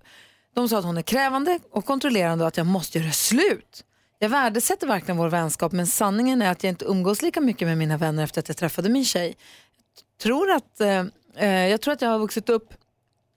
[0.56, 3.84] De sa att hon är krävande och kontrollerande och att jag måste göra slut.
[4.20, 7.78] Jag värdesätter verkligen vår vänskap men sanningen är att jag inte umgås lika mycket med
[7.78, 9.38] mina vänner efter att jag träffade min tjej.
[10.22, 11.06] Tror att, eh,
[11.36, 12.74] eh, jag tror att jag har vuxit upp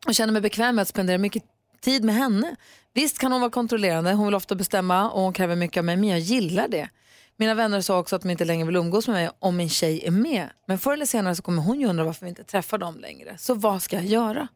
[0.07, 1.43] och känner mig bekväm med att spendera mycket
[1.81, 2.57] tid med henne.
[2.95, 5.97] Visst kan hon vara kontrollerande, hon vill ofta bestämma och hon kräver mycket av mig,
[5.97, 6.89] men jag gillar det.
[7.37, 10.07] Mina vänner sa också att de inte längre vill umgås med mig om min tjej
[10.07, 10.49] är med.
[10.66, 13.39] Men förr eller senare så kommer hon ju undra varför vi inte träffar dem längre.
[13.39, 14.49] Så vad ska jag göra?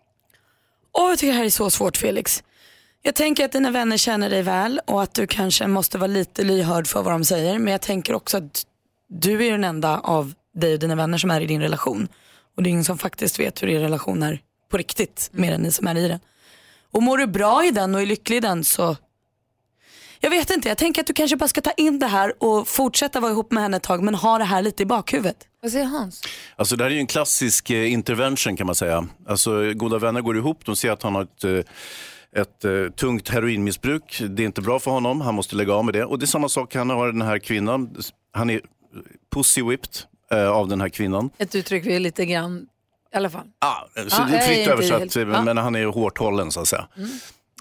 [0.93, 2.43] Åh, jag tycker det här är så svårt Felix.
[3.05, 6.45] Jag tänker att dina vänner känner dig väl och att du kanske måste vara lite
[6.45, 7.59] lyhörd för vad de säger.
[7.59, 8.67] Men jag tänker också att
[9.09, 12.09] du är den enda av dig och dina vänner som är i din relation.
[12.57, 14.41] Och det är ingen som faktiskt vet hur er relation är
[14.71, 16.21] på riktigt mer än ni som är i den.
[16.91, 18.97] Och mår du bra i den och är lycklig i den så
[20.25, 22.69] jag vet inte, jag tänker att du kanske bara ska ta in det här och
[22.69, 25.37] fortsätta vara ihop med henne ett tag men ha det här lite i bakhuvudet.
[25.63, 26.23] Vad säger Hans?
[26.57, 29.07] Alltså det här är ju en klassisk eh, intervention kan man säga.
[29.29, 31.59] Alltså goda vänner går ihop, de ser att han har ett, eh,
[32.37, 34.23] ett eh, tungt heroinmissbruk.
[34.31, 36.05] Det är inte bra för honom, han måste lägga av med det.
[36.05, 37.97] Och det är samma sak, han har den här kvinnan,
[38.33, 38.61] han är
[39.35, 39.97] pussy whipped
[40.31, 41.31] eh, av den här kvinnan.
[41.39, 42.67] Ett uttryck vi är lite grann,
[43.13, 43.47] i alla fall.
[43.59, 45.43] Ah, så Ja, det är fritt översatt, helt- ja.
[45.43, 46.89] men han är hårt hållen så att säga.
[46.97, 47.09] Mm.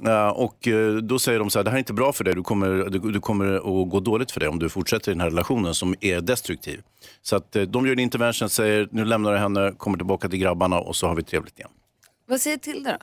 [0.03, 2.36] Ja, och eh, då säger de så här, det här är inte bra för dig,
[2.36, 5.22] du kommer, du, du kommer att gå dåligt för dig om du fortsätter i den
[5.22, 6.82] här relationen som är destruktiv.
[7.22, 10.39] Så att eh, de gör en intervention, säger nu lämnar du henne, kommer tillbaka till
[10.39, 11.72] grabbarna och så har vi trevligt igen.
[12.28, 12.97] Vad säger Tilda då?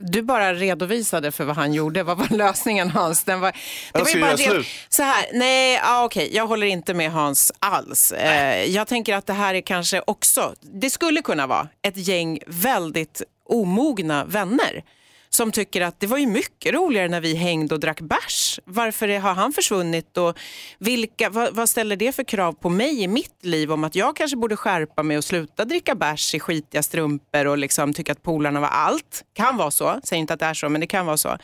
[0.00, 2.02] Du bara redovisade för vad han gjorde.
[2.02, 3.24] Vad var lösningen Hans?
[3.24, 3.52] Den var,
[3.92, 4.64] det var ju bara det-.
[4.88, 8.12] Så här, nej, ja, okej, jag håller inte med Hans alls.
[8.12, 12.38] Eh, jag tänker att det här är kanske också, det skulle kunna vara ett gäng
[12.46, 14.84] väldigt omogna vänner
[15.30, 18.60] som tycker att det var ju mycket roligare när vi hängde och drack bärs.
[18.64, 20.38] Varför har han försvunnit och
[20.78, 24.16] vilka, vad, vad ställer det för krav på mig i mitt liv om att jag
[24.16, 28.22] kanske borde skärpa mig och sluta dricka bärs i skitiga strumpor och liksom tycka att
[28.22, 29.24] polarna var allt.
[29.32, 31.38] Kan vara så, säger inte att det är så men det kan vara så.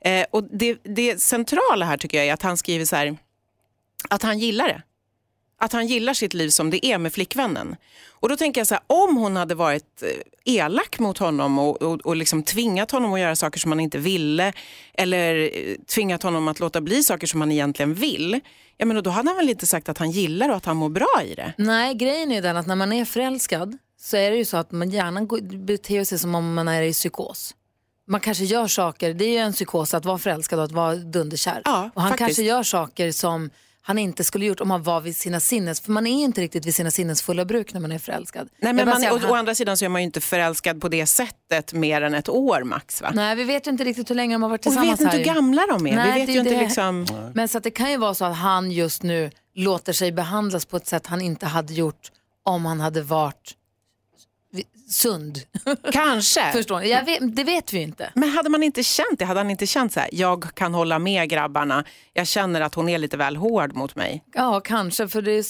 [0.00, 3.16] Eh, och det, det centrala här tycker jag är att han skriver så här,
[4.10, 4.82] att han gillar det.
[5.58, 7.76] Att han gillar sitt liv som det är med flickvännen.
[8.10, 11.82] Och då tänker jag så här, om hon hade varit eh, elak mot honom och,
[11.82, 14.52] och, och liksom tvingat honom att göra saker som han inte ville
[14.94, 18.40] eller eh, tvingat honom att låta bli saker som han egentligen vill,
[18.76, 20.88] ja, men då hade han väl inte sagt att han gillar och att han mår
[20.88, 21.52] bra i det.
[21.58, 24.72] Nej, grejen är den att när man är förälskad så är det ju så att
[24.72, 25.26] man gärna
[25.66, 27.54] beter sig som om man är i psykos.
[28.08, 30.96] Man kanske gör saker, det är ju en psykos att vara förälskad och att vara
[30.96, 31.62] dunderkär.
[31.94, 32.18] och han faktiskt.
[32.26, 33.50] kanske gör saker som
[33.88, 36.66] han inte skulle gjort om han var vid sina sinnes, för man är inte riktigt
[36.66, 38.48] vid sina sinnes fulla bruk när man är förälskad.
[38.62, 40.80] Nej, men man, att å, han- å andra sidan så är man ju inte förälskad
[40.80, 43.02] på det sättet mer än ett år max.
[43.02, 43.10] Va?
[43.14, 45.14] Nej, vi vet ju inte riktigt hur länge de har varit Och vi tillsammans vet
[45.14, 45.90] inte hur gamla de är.
[45.90, 46.60] Vi Nej, vet det ju inte det.
[46.60, 47.06] liksom...
[47.34, 50.64] Men så att det kan ju vara så att han just nu låter sig behandlas
[50.64, 52.10] på ett sätt han inte hade gjort
[52.44, 53.55] om han hade varit vi-
[54.88, 55.38] sund.
[55.92, 56.40] Kanske.
[56.52, 56.90] Förstår ni?
[56.90, 58.10] Jag vet, det vet vi ju inte.
[58.14, 59.24] Men hade man inte känt det?
[59.24, 62.88] Hade han inte känt så här, jag kan hålla med grabbarna, jag känner att hon
[62.88, 64.24] är lite väl hård mot mig?
[64.34, 65.08] Ja, kanske.
[65.08, 65.44] För det är,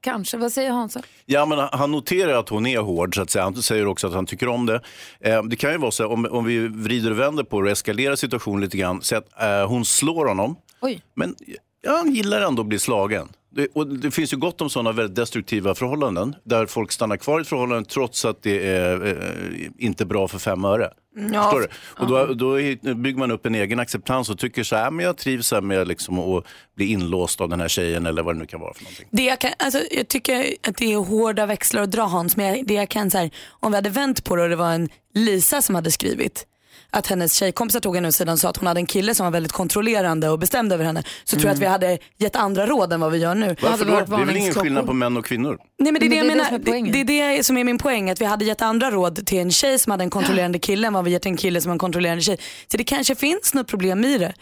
[0.00, 0.36] kanske.
[0.36, 1.02] Vad säger Hansa?
[1.26, 3.44] Ja, men han noterar att hon är hård, så att säga.
[3.44, 4.80] han säger också att han tycker om det.
[5.20, 7.66] Eh, det kan ju vara så, här, om, om vi vrider och vänder på det
[7.66, 11.02] och eskalerar situationen lite grann, så att eh, hon slår honom, Oj.
[11.14, 11.34] men
[11.82, 13.28] ja, han gillar ändå att bli slagen.
[13.52, 17.38] Det, och det finns ju gott om sådana väldigt destruktiva förhållanden, där folk stannar kvar
[17.38, 20.90] i ett förhållande trots att det är eh, inte bra för fem öre.
[21.32, 21.68] Ja, Förstår du?
[22.02, 22.54] Och då, då
[22.94, 25.88] bygger man upp en egen acceptans och tycker så här, men jag trivs här med
[25.88, 26.44] liksom att
[26.76, 29.08] bli inlåst av den här tjejen eller vad det nu kan vara för någonting.
[29.10, 32.46] Det jag, kan, alltså, jag tycker att det är hårda växlar att dra Hans, men
[32.46, 34.72] jag, det jag kan så här, om vi hade vänt på det och det var
[34.72, 36.46] en Lisa som hade skrivit
[36.90, 39.24] att hennes tjejkompisar tog henne åt sidan och sa att hon hade en kille som
[39.26, 42.66] var väldigt kontrollerande och bestämd över henne så tror jag att vi hade gett andra
[42.66, 43.56] råd än vad vi gör nu.
[43.62, 43.90] Varför då?
[44.16, 45.58] Det är väl ingen skillnad på män och kvinnor?
[45.78, 46.84] Nej men det är det jag Men det är det menar.
[46.84, 48.10] som är Det, det är det som är min poäng.
[48.10, 50.92] Att vi hade gett andra råd till en tjej som hade en kontrollerande kille än
[50.92, 52.38] vad vi gett en kille som har en kontrollerande tjej.
[52.70, 54.32] Så det kanske finns något problem i det.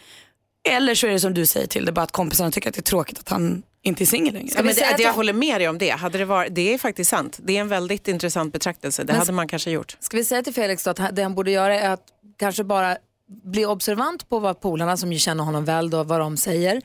[0.69, 2.79] Eller så är det som du säger till det bara att kompisarna tycker att det
[2.79, 4.49] är tråkigt att han inte är singel längre.
[4.55, 5.89] Ja, men det, det, jag håller med dig om det.
[5.89, 7.39] Hade det, varit, det är faktiskt sant.
[7.43, 9.03] Det är en väldigt intressant betraktelse.
[9.03, 9.97] Det Men- hade man kanske gjort.
[9.99, 12.01] Ska vi säga till Felix då att det han borde göra är att
[12.39, 12.97] kanske bara
[13.43, 16.81] bli observant på vad polarna som ju känner honom väl då, vad de säger.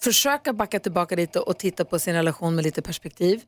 [0.00, 3.42] Försöka backa tillbaka lite och titta på sin relation med lite perspektiv.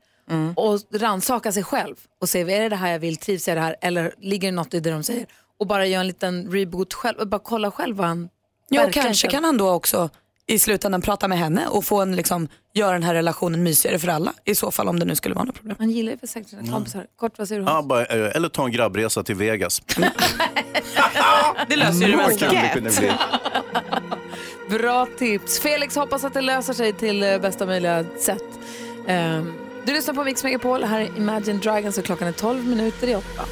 [0.55, 3.59] Och rannsaka sig själv och se, är det det här jag vill, trivs jag i
[3.59, 5.27] det här eller ligger det något i det de säger?
[5.59, 8.29] Och bara göra en liten reboot själv och bara kolla själv vad han
[8.69, 10.11] Ja, kanske kan han då också
[10.47, 14.09] i slutändan prata med henne och få en, liksom, göra den här relationen mysigare för
[14.09, 14.33] alla.
[14.45, 15.77] I så fall om det nu skulle vara något problem.
[15.79, 17.07] Han gillar ju för säkert sina kompisar.
[17.17, 17.67] Kort, vad säger du?
[17.67, 19.83] Ja, bara, eh, eller ta en grabbresa till Vegas.
[21.69, 23.03] det löser ju det mesta.
[24.69, 25.61] Bra tips.
[25.61, 28.45] Felix hoppas att det löser sig till eh, bästa möjliga sätt.
[29.07, 29.53] Ehm,
[29.85, 30.85] du lyssnar på Mix Megapol.
[30.85, 33.45] Här är Imagine Dragons och klockan är 12 minuter i åtta.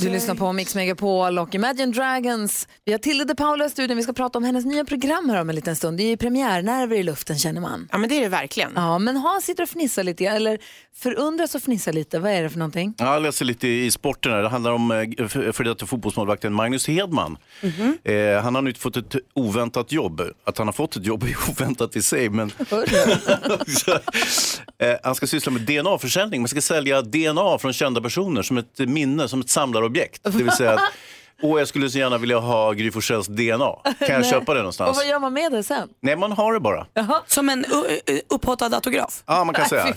[0.00, 2.68] Du lyssnar på Mix Megapol och Imagine Dragons.
[2.84, 3.96] Vi har Tilde de Paula i studion.
[3.96, 5.98] Vi ska prata om hennes nya program här om en liten stund.
[5.98, 7.88] Det är ju premiärnerver i luften känner man.
[7.92, 8.72] Ja men det är det verkligen.
[8.74, 10.58] Ja, men Hans sitter och fnissar lite, eller
[10.96, 12.18] förundras och fnissar lite.
[12.18, 12.94] Vad är det för någonting?
[12.98, 14.42] Ja, jag läser lite i sporten här.
[14.42, 17.36] Det handlar om eh, för detta fotbollsmålvakten Magnus Hedman.
[18.04, 20.22] Eh, han har nu fått ett oväntat jobb.
[20.44, 22.28] Att han har fått ett jobb är oväntat i sig.
[22.30, 22.50] Men
[24.78, 26.40] eh, han ska syssla med DNA-försäljning.
[26.40, 29.50] Man ska sälja DNA från kända personer som ett minne, som ett
[29.88, 30.20] samlarobjekt.
[30.24, 30.80] Det vill säga att
[31.42, 33.72] Och jag skulle så gärna vilja ha Gry Forssells DNA.
[33.98, 34.96] Kan jag köpa det Och någonstans?
[34.96, 35.88] vad gör man med det sen?
[36.02, 36.86] Nej, man har det bara.
[37.26, 37.64] Som en
[38.30, 39.22] upphottad autograf?
[39.26, 39.94] Ja, man kan Nej, säga.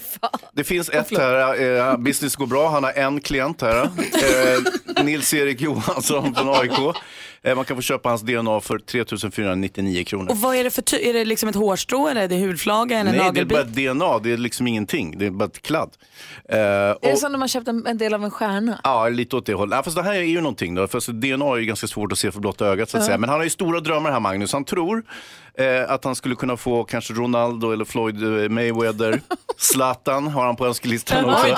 [0.54, 1.62] Det finns ett här,
[1.92, 3.90] eh, business går bra, han har en klient här.
[4.22, 6.96] Eh, Nils-Erik Johansson från AIK.
[7.44, 10.32] Eh, man kan få köpa hans DNA för 3 499 kronor.
[10.32, 13.00] Och vad är det för ty- Är det liksom ett hårstrå eller är det hudflaga
[13.00, 13.94] eller en Nej, det är nagelbit?
[13.94, 15.18] bara DNA, det är liksom ingenting.
[15.18, 15.90] Det är bara ett kladd.
[16.50, 18.80] Eh, Är det som när man köpt en, en del av en stjärna?
[18.84, 19.76] Ja, lite åt det hållet.
[19.76, 20.88] Ja, fast det här är ju någonting då.
[20.88, 23.06] För DNA är ju ganska svårt att se för blotta ögat så att Ja.
[23.06, 23.18] säga.
[23.18, 24.54] Men han har ju stora drömmar här Magnus.
[24.54, 25.04] Han tror
[25.58, 29.22] eh, att han skulle kunna få kanske Ronaldo eller Floyd eh, Mayweather.
[29.58, 31.56] Zlatan har han på önskelistan också.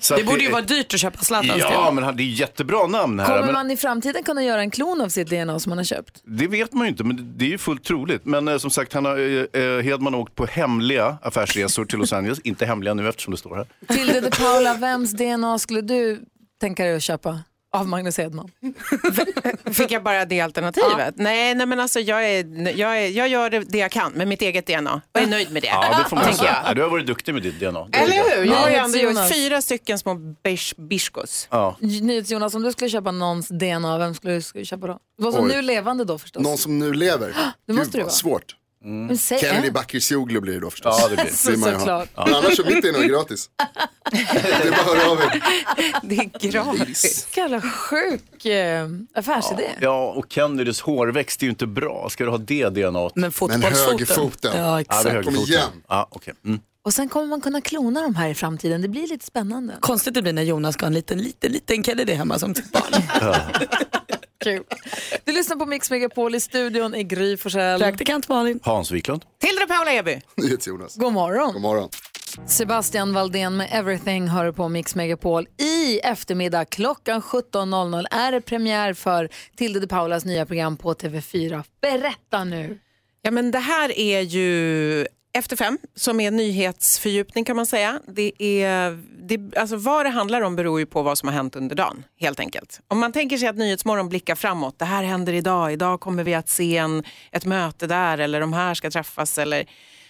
[0.00, 2.24] Så Det att borde ju vara dyrt att köpa Zlatans Ja, men han- det är
[2.24, 3.26] jättebra namn här.
[3.26, 5.84] Kommer Men man i framtiden kunna göra en klon av sitt DNA som man har
[5.84, 6.20] köpt?
[6.24, 8.24] det vet man ju inte, men det är ju fullt troligt.
[8.24, 11.98] Men eh, som sagt, han har, eh, eh, Hedman har åkt på hemliga affärsresor till
[11.98, 12.38] Los Angeles.
[12.44, 13.66] inte hemliga nu eftersom det står här.
[13.96, 16.20] Tilde de Paula, vems DNA skulle du
[16.60, 17.38] tänka dig att köpa
[17.74, 18.50] av Magnus Hedman?
[19.72, 21.14] Fick jag bara det alternativet?
[21.16, 24.42] Nej, nej, men alltså jag, är, jag, är, jag gör det, jag kan med mitt
[24.42, 25.68] eget DNA och är nöjd med det.
[25.68, 26.50] Ja, det får man säga.
[26.62, 26.70] jag.
[26.70, 27.88] Ja, du har varit duktig med ditt DNA.
[27.92, 28.44] Eller hur?
[28.44, 29.30] Jag har ju ändå Jonas.
[29.30, 30.14] gjort fyra stycken små
[30.44, 31.48] bish, bishkos.
[31.50, 31.76] Ja.
[31.80, 34.98] NyhetsJonas, om du skulle köpa någons DNA, vem skulle du skulle köpa då?
[35.18, 35.50] Vad som Oj.
[35.52, 36.42] nu levande då förstås.
[36.42, 37.36] Någon som nu lever.
[37.66, 38.12] Det måste Gud, det vara.
[38.12, 38.56] svårt.
[39.18, 39.72] Säg Kennedy en.
[39.72, 40.96] Bakircioglu blir det då förstås.
[41.00, 41.30] Ja, det blir det.
[41.32, 41.78] ha.
[41.78, 42.08] Såklart.
[42.16, 43.50] Men annars så mitt är gratis.
[44.10, 45.42] det är bara att höra av er.
[46.02, 47.26] Det är gratis.
[47.26, 49.68] Vilken jävla sjuk eh, affärsidé.
[49.80, 52.08] Ja, och Kennedys hårväxt är ju inte bra.
[52.10, 53.10] Ska du ha det DNA?
[53.14, 54.52] Men Men högerfoten.
[54.54, 55.04] Ja, Ja, exakt.
[55.08, 55.34] högerfoten.
[55.36, 55.68] Kom igen.
[55.88, 56.34] Ja, okej.
[56.44, 56.60] Mm.
[56.84, 58.82] Och sen kommer man kunna klona de här i framtiden.
[58.82, 59.74] Det blir lite spännande.
[59.80, 62.72] Konstigt det blir när Jonas ska ha en liten, liten, liten Kennedy hemma som sitt
[62.72, 63.02] barn.
[64.44, 64.64] Kul.
[65.24, 67.80] Du lyssnar på Mix Megapol i studion i Gry Forssell.
[67.80, 68.60] Praktikant Malin.
[68.62, 69.24] Hans Wiklund.
[69.40, 70.20] Tilde Paula Eby.
[70.36, 70.96] NyhetsJonas.
[70.96, 71.52] God morgon.
[71.52, 71.88] God morgon.
[72.46, 75.46] Sebastian Valdén med Everything hör på Mix Megapol.
[75.58, 81.64] I eftermiddag klockan 17.00 är det premiär för Tilde de Paulas nya program på TV4.
[81.80, 82.78] Berätta nu.
[83.22, 85.06] Ja, men det här är ju
[85.36, 88.00] efter fem, som är nyhetsfördjupning kan man säga.
[88.06, 91.56] Det är, det, alltså vad det handlar om beror ju på vad som har hänt
[91.56, 92.80] under dagen, helt enkelt.
[92.88, 96.34] Om man tänker sig att Nyhetsmorgon blickar framåt, det här händer idag, idag kommer vi
[96.34, 99.66] att se en, ett möte där eller de här ska träffas eller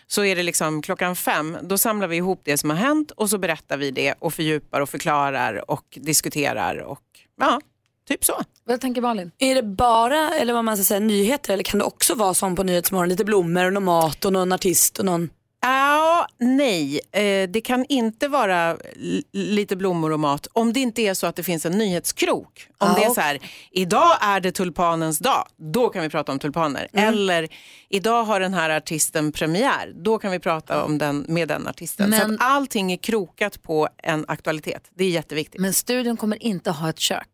[0.07, 3.31] så är det liksom klockan fem, då samlar vi ihop det som har hänt och
[3.31, 7.03] så berättar vi det och fördjupar och förklarar och diskuterar och
[7.41, 7.61] ja,
[8.09, 8.43] typ så.
[8.65, 9.31] Vad tänker Malin?
[9.39, 12.57] Är det bara, eller vad man ska säga, nyheter eller kan det också vara som
[12.57, 15.31] på Nyhetsmorgon, lite blommor och någon mat och någon artist och någon...
[15.67, 18.77] Ja, nej, eh, det kan inte vara
[19.33, 22.69] lite blommor och mat om det inte är så att det finns en nyhetskrok.
[22.79, 23.39] Om Ah, det är så här,
[23.71, 26.89] idag är det tulpanens dag, då kan vi prata om tulpaner.
[26.93, 27.09] Mm.
[27.09, 27.49] Eller
[27.89, 32.13] idag har den här artisten premiär, då kan vi prata om den med den artisten.
[32.13, 34.83] Så Men- att allting är krokat på en aktualitet.
[34.95, 35.61] Det är jätteviktigt.
[35.61, 37.29] Men studion kommer inte ha ett kök.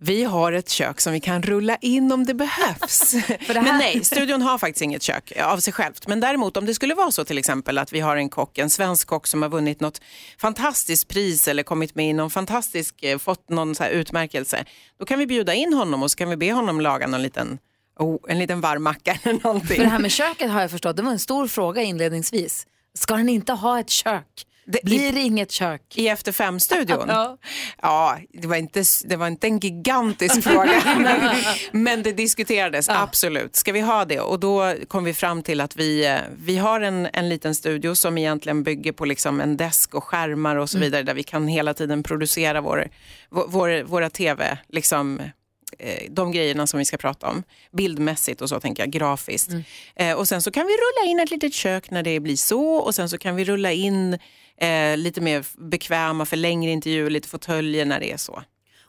[0.00, 3.14] Vi har ett kök som vi kan rulla in om det behövs.
[3.48, 6.08] Men nej, studion har faktiskt inget kök av sig självt.
[6.08, 8.70] Men däremot om det skulle vara så till exempel att vi har en kock, en
[8.70, 10.00] svensk kock som har vunnit något
[10.38, 14.64] fantastiskt pris eller kommit med i någon fantastisk, eh, fått någon så utmärkelse.
[14.98, 17.58] Då kan vi bjuda in honom och så kan vi be honom laga någon liten,
[17.96, 19.76] oh, en liten varm macka eller någonting.
[19.76, 22.66] För det här med köket har jag förstått, det var en stor fråga inledningsvis.
[22.94, 24.44] Ska den inte ha ett kök?
[24.82, 25.82] Blir det inget kök?
[25.94, 27.04] I Efter fem-studion?
[27.08, 27.38] Ja.
[27.82, 31.36] Ja, det var inte, det var inte en gigantisk fråga, men,
[31.72, 33.56] men det diskuterades absolut.
[33.56, 34.20] Ska vi ha det?
[34.20, 37.94] Och då kom vi fram till att vi, eh, vi har en, en liten studio
[37.94, 40.86] som egentligen bygger på liksom en desk och skärmar och så Mm.
[40.86, 42.88] vidare där vi kan hela tiden producera vår,
[43.30, 45.22] vår, vår, våra tv, liksom,
[46.10, 47.42] de grejerna som vi ska prata om.
[47.72, 49.50] Bildmässigt och så tänker jag, grafiskt.
[49.96, 52.74] Eh, och sen så kan vi rulla in ett litet kök när det blir så
[52.74, 54.18] och sen så kan vi rulla in
[54.56, 58.42] eh, lite mer bekväma för längre intervjuer, lite fåtöljer när det är så.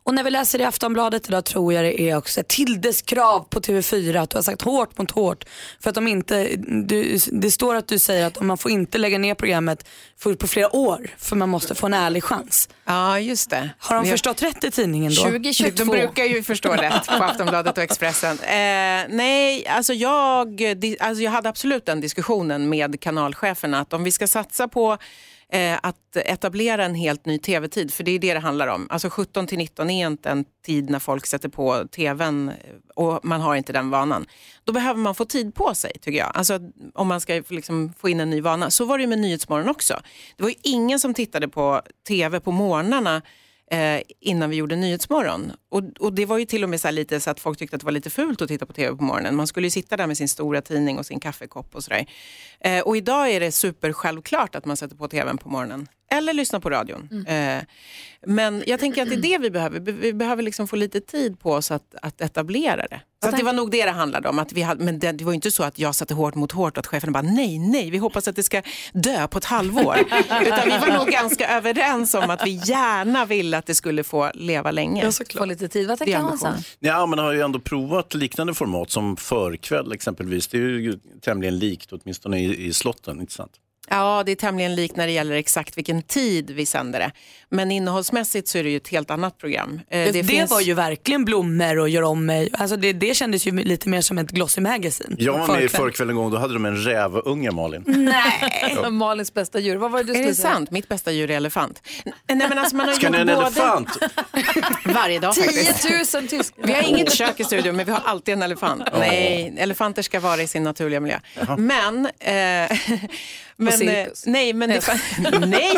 [0.04, 3.60] Och när vi läser i Aftonbladet idag tror jag det är också Tildes krav på
[3.60, 5.46] TV4 att du har sagt hårt mot hårt.
[5.80, 9.18] För att de inte, du, det står att du säger att man får inte lägga
[9.18, 9.88] ner programmet
[10.18, 12.70] för, på flera år för man måste få en ärlig chans.
[12.86, 13.70] Ja, just det.
[13.78, 15.22] Har de Vi förstått rätt i tidningen då?
[15.22, 15.84] 2022.
[15.84, 18.40] De brukar ju förstå rätt på Aftonbladet och Expressen.
[18.40, 18.50] Eh,
[19.10, 20.64] nej, alltså jag,
[21.00, 24.98] alltså jag hade absolut den diskussionen med kanalcheferna att om vi ska satsa på
[25.52, 28.88] eh, att etablera en helt ny tv-tid, för det är det det handlar om.
[28.90, 32.56] Alltså 17 till 19 är inte en tid när folk sätter på tvn eh,
[32.96, 34.26] och man har inte den vanan.
[34.64, 36.32] Då behöver man få tid på sig tycker jag.
[36.34, 36.60] Alltså
[36.94, 38.70] om man ska liksom få in en ny vana.
[38.70, 40.02] Så var det med Nyhetsmorgon också.
[40.38, 43.22] Det var ju ingen som tittade på tv på morgnarna
[43.72, 45.52] eh, innan vi gjorde Nyhetsmorgon.
[45.70, 47.76] Och, och det var ju till och med så här lite så att folk tyckte
[47.76, 49.36] att det var lite fult att titta på tv på morgonen.
[49.36, 52.06] Man skulle ju sitta där med sin stora tidning och sin kaffekopp och sådär.
[52.60, 56.34] Eh, och idag är det super självklart att man sätter på tvn på morgonen eller
[56.34, 57.26] lyssna på radion.
[57.28, 57.64] Eh,
[58.28, 59.80] men jag tänker att det är det vi behöver.
[59.80, 63.02] Vi- behöver liksom få lite tid på oss att, att etablera det.
[63.24, 64.40] Så att det var nog det det handlade om.
[64.40, 66.52] Att vi hade, men det, det var ju inte så att jag satte hårt mot
[66.52, 68.62] hårt och att chefen bara nej, nej, vi hoppas att det ska
[68.94, 69.98] dö på ett halvår.
[70.42, 74.32] Utan vi var nog ganska överens om att vi gärna ville att det skulle få
[74.34, 75.02] leva länge.
[75.40, 75.88] Få lite tid.
[75.88, 76.48] Vad tänker Hansa?
[76.80, 80.48] Ja, man har ju ändå provat liknande format som förkväll exempelvis.
[80.48, 83.52] Det är ju tämligen likt, åtminstone i, i slotten, inte sant?
[83.90, 87.12] Ja, det är tämligen likt när det gäller exakt vilken tid vi sänder det.
[87.50, 89.82] Men innehållsmässigt så är det ju ett helt annat program.
[89.90, 92.50] Eh, Det, finns- var ju verkligen blommor och gör om mig.
[92.54, 95.16] Alltså det, det kändes ju lite mer som ett Glossy Magazine.
[95.20, 96.10] Jag var med i Förkväll.
[96.10, 97.84] en gång, då hade de en rävunge Malin.
[97.88, 98.90] Nej.
[98.92, 99.76] Malins bästa djur.
[99.76, 100.54] Vad var det du Är skulle det säga?
[100.54, 100.72] sant?
[100.72, 101.82] Mitt bästa djur är elefant.
[102.06, 102.14] Nej,
[102.50, 103.42] men alltså man har Ska ni ha en både...
[103.42, 103.90] elefant?
[104.86, 105.82] Varje dag faktiskt.
[106.12, 106.54] 10 000 tysk.
[106.58, 108.84] Vi har inget kök i studion, men vi har alltid en elefant.
[109.00, 111.20] Nej, elefanter ska vara i sin naturliga miljö.
[111.58, 112.06] Men...
[112.20, 112.78] Eh,
[113.60, 114.26] men eh, cirkus.
[114.26, 114.82] nej, men det,
[115.48, 115.76] nej!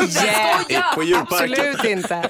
[0.96, 1.02] På.
[1.18, 2.30] Absolut inte.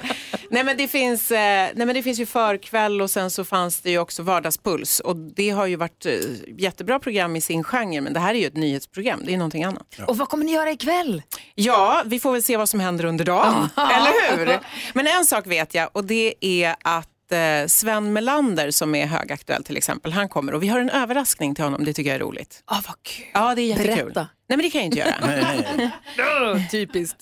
[0.50, 3.80] Nej men, det finns, eh, nej, men det finns ju förkväll och sen så fanns
[3.80, 5.00] det ju också vardagspuls.
[5.00, 6.12] Och det har ju varit eh,
[6.58, 9.22] jättebra program i sin genre, men det här är ju ett nyhetsprogram.
[9.24, 9.86] Det är någonting annat.
[10.06, 11.22] Och vad kommer ni göra ikväll?
[11.54, 14.58] Ja, vi får väl se vad som händer under dagen, eller hur?
[14.92, 19.64] Men en sak vet jag och det är att eh, Sven Melander som är högaktuell
[19.64, 22.20] till exempel, han kommer och vi har en överraskning till honom, det tycker jag är
[22.24, 22.62] roligt.
[22.64, 23.26] Ah, vad kul.
[23.34, 23.94] Ja, det är jättekul.
[24.04, 24.20] Berätta.
[24.48, 26.60] Nej men det kan jag inte göra.
[26.70, 27.18] Typiskt.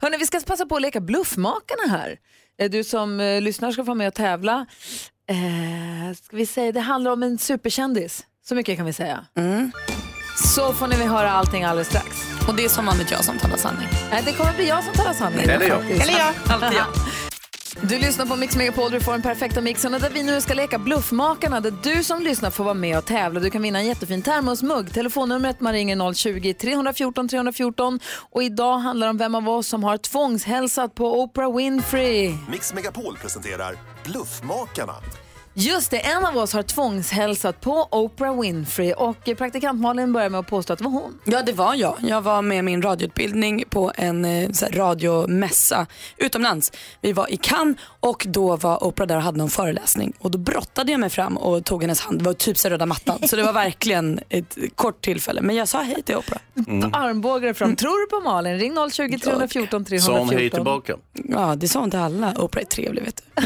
[0.00, 2.16] Hörrni, vi ska passa på att leka Bluffmakarna här.
[2.60, 4.66] Eh, Du som eh, lyssnar ska få vara med och tävla.
[5.30, 8.24] Eh, ska vi säga, det handlar om en superkändis.
[8.48, 9.26] Så mycket kan vi säga.
[10.54, 12.06] Så får ni höra allting alldeles strax.
[12.48, 13.88] Och det är som vanligt jag som talar sanning.
[14.10, 15.40] Nej, det kommer bli jag som talar sanning.
[15.48, 15.90] Eller jag.
[15.90, 16.32] Eller jag.
[16.48, 16.86] Alltid jag.
[17.82, 20.78] Du lyssnar på Mix Megapol, du får den perfekta mixen där vi nu ska leka
[20.78, 23.40] Bluffmakarna där du som lyssnar får vara med och tävla.
[23.40, 24.92] Du kan vinna en jättefin termosmugg.
[24.92, 28.00] Telefonnumret man ringer 020-314 314
[28.30, 32.34] och idag handlar det om vem av oss som har tvångshälsat på Oprah Winfrey.
[32.50, 34.94] Mix Megapol presenterar Bluffmakarna.
[35.56, 40.40] Just det, en av oss har tvångshälsat på Oprah Winfrey och praktikant Malin börjar med
[40.40, 41.18] att påstå att det var hon.
[41.24, 41.96] Ja, det var jag.
[42.00, 45.86] Jag var med min radioutbildning på en eh, så här, radiomässa
[46.16, 46.72] utomlands.
[47.00, 50.12] Vi var i Cannes och då var Oprah där och hade någon föreläsning.
[50.18, 52.18] Och då brottade jag mig fram och tog hennes hand.
[52.18, 53.28] Det var typ så röda mattan.
[53.28, 55.40] Så det var verkligen ett kort tillfälle.
[55.40, 56.40] Men jag sa hej till Oprah.
[56.66, 56.94] Mm.
[56.94, 57.76] Armbågar fram.
[57.76, 58.58] Tror du på Malin?
[58.58, 60.00] Ring 020 314 314.
[60.00, 60.96] Sa hon hej tillbaka?
[61.12, 62.34] Ja, det sa hon till alla.
[62.38, 63.44] Oprah är trevlig vet du.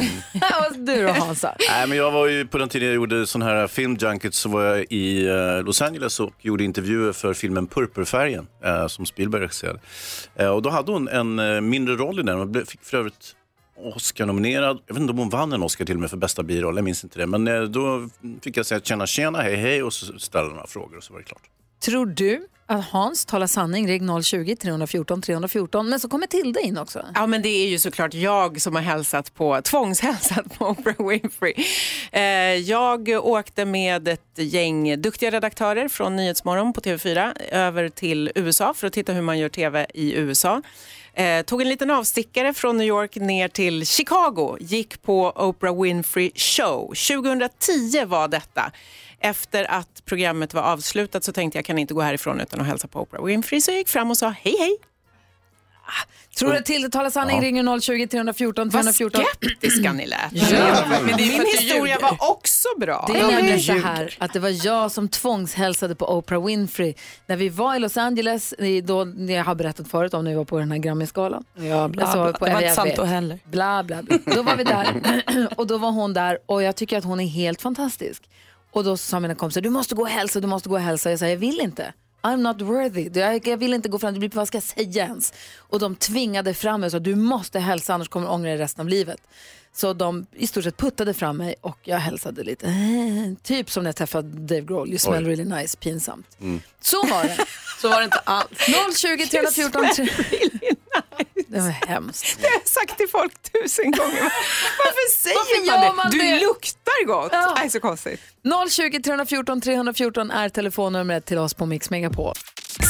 [0.76, 1.54] Du då Hansa?
[1.70, 4.62] Nej, men jag var ju på den tiden jag gjorde sån här filmjunkets så var
[4.64, 9.80] jag i eh, Los Angeles och gjorde intervjuer för filmen Purpurfärgen eh, som Spielberg regisserade.
[10.36, 12.96] Eh, och då hade hon en eh, mindre roll i den och blev- fick för
[12.98, 13.34] övrigt
[13.94, 14.78] Oscar-nominerad.
[14.86, 16.84] Jag vet inte om hon vann en Oscar till och med för bästa biroll, jag
[16.84, 17.26] minns inte det.
[17.26, 18.08] Men eh, då
[18.42, 21.20] fick jag säga tjena tjena, hej hej och så ställde några frågor och så var
[21.20, 21.42] det klart.
[21.84, 23.88] Tror du Hans talar sanning?
[23.88, 25.88] Ring 020 314 314.
[25.88, 27.04] Men så kommer Tilde in också.
[27.14, 31.54] Ja, men det är ju såklart jag som har hälsat på, tvångshälsat på Oprah Winfrey.
[32.12, 32.22] Eh,
[32.54, 38.86] jag åkte med ett gäng duktiga redaktörer från Nyhetsmorgon på TV4 över till USA för
[38.86, 40.62] att titta hur man gör TV i USA.
[41.14, 46.30] Eh, tog en liten avstickare från New York ner till Chicago, gick på Oprah Winfrey
[46.34, 46.94] Show.
[46.94, 48.72] 2010 var detta.
[49.20, 52.88] Efter att programmet var avslutat så tänkte jag kan inte gå härifrån utan att hälsa
[52.88, 53.60] på Oprah Winfrey.
[53.60, 54.76] Så jag gick fram och sa hej hej.
[56.38, 57.36] Tror du att Tilde talar sanning?
[57.36, 57.42] Ja.
[57.42, 59.22] Ringer 020 314 314.
[59.22, 60.18] Vad skeptiska ni lät.
[60.32, 63.08] Ja, men Min historia var också bra.
[63.12, 66.94] Det är nämligen så här att det var jag som tvångshälsade på Oprah Winfrey
[67.26, 70.44] när vi var i Los Angeles, då jag har berättat förut om när vi var
[70.44, 71.44] på den här Grammisgalan.
[71.54, 72.32] Ja, bla, Alltså, bla.
[72.32, 73.38] på Det var inte sant då heller.
[73.44, 74.18] Bla, bla, bla.
[74.34, 74.86] Då var vi där
[75.56, 78.22] och då var hon där och jag tycker att hon är helt fantastisk.
[78.70, 81.10] Och då sa mina kompisar, du måste gå och hälsa, du måste gå och hälsa.
[81.10, 81.92] Jag sa, jag vill inte.
[82.22, 83.10] I'm not worthy.
[83.20, 85.32] Jag, jag vill inte gå fram, det blir, vad ska jag säga ens?
[85.56, 88.58] Och de tvingade fram mig och sa, du måste hälsa annars kommer du ångra dig
[88.58, 89.20] resten av livet.
[89.72, 92.66] Så de i stort sett puttade fram mig och jag hälsade lite.
[93.42, 95.30] Typ som när jag träffade Dave Grohl, you smell Oj.
[95.30, 96.26] really nice, pinsamt.
[96.40, 96.60] Mm.
[96.80, 97.36] Så var det.
[97.80, 98.48] Så var det inte alls.
[99.00, 99.84] 020 314
[101.58, 102.38] Det var hemskt.
[102.40, 104.22] Det har jag sagt till folk tusen gånger.
[104.78, 105.96] Varför säger Varför man, gör det?
[105.96, 106.40] man du det?
[106.40, 107.28] luktar gott.
[107.32, 107.54] Ja.
[107.58, 108.20] Nej, så konstigt.
[108.70, 112.34] 020 314 314 är telefonnumret till oss på Mix Megapol.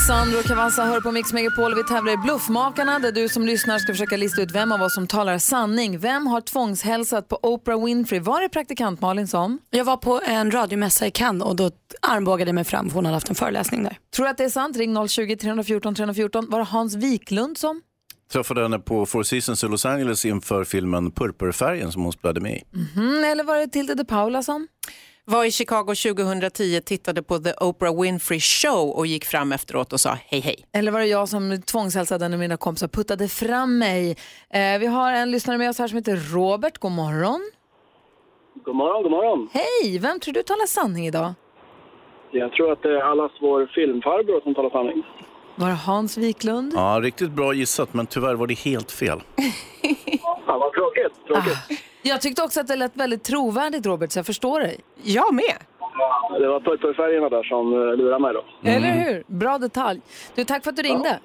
[0.09, 3.79] Sandro Cavazza hör på Mix Megapol och vi tävlar i Bluffmakarna där du som lyssnar
[3.79, 5.99] ska försöka lista ut vem av oss som talar sanning.
[5.99, 8.21] Vem har tvångshälsat på Oprah Winfrey?
[8.21, 9.59] Var är praktikant Malin som?
[9.71, 11.71] Jag var på en radiomässa i Cannes och då
[12.03, 13.99] armbågade jag mig fram för hon hade haft en föreläsning där.
[14.16, 14.77] Tror du att det är sant?
[14.77, 16.47] Ring 020 314 314.
[16.51, 17.83] Var det Hans Wiklund som?
[18.33, 22.53] Träffade henne på Four Seasons i Los Angeles inför filmen Purpurfärgen som hon spelade med
[22.53, 22.62] i.
[22.72, 24.68] Mhm, eller var det Tilde de Paula som?
[25.24, 30.01] var i Chicago 2010, tittade på The Oprah Winfrey Show och gick fram efteråt och
[30.01, 30.57] sa hej hej.
[30.72, 34.16] Eller var det jag som tvångshälsade när mina kompisar puttade fram mig?
[34.51, 36.79] Eh, vi har en lyssnare med oss här som heter Robert.
[36.79, 37.41] God morgon.
[38.64, 39.49] God morgon, god morgon.
[39.53, 41.35] Hej, vem tror du talar sanning idag?
[42.31, 45.03] Jag tror att det är allas vår filmfarbror som talar sanning.
[45.59, 46.72] Var det Hans Wiklund?
[46.76, 49.18] Ja, riktigt bra gissat, men tyvärr var det helt fel.
[50.46, 51.26] Fan vad tråkigt.
[51.26, 51.80] tråkigt.
[52.02, 54.80] Jag tyckte också att det lät väldigt trovärdigt Robert, så jag förstår dig.
[55.02, 55.56] Jag med.
[56.40, 58.70] Det var purpurfärgerna där som eh, lurade mig då.
[58.70, 59.24] Eller hur?
[59.26, 60.00] Bra detalj.
[60.34, 61.20] Du, tack för att du ringde.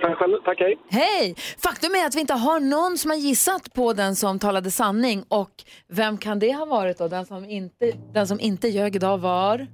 [0.00, 0.36] Tack själv.
[0.44, 0.78] Tack, hej.
[0.90, 1.34] Hej!
[1.62, 5.24] Faktum är att vi inte har någon som har gissat på den som talade sanning.
[5.28, 5.50] Och
[5.88, 7.08] vem kan det ha varit då?
[7.08, 9.66] Den som inte, den som inte ljög idag var...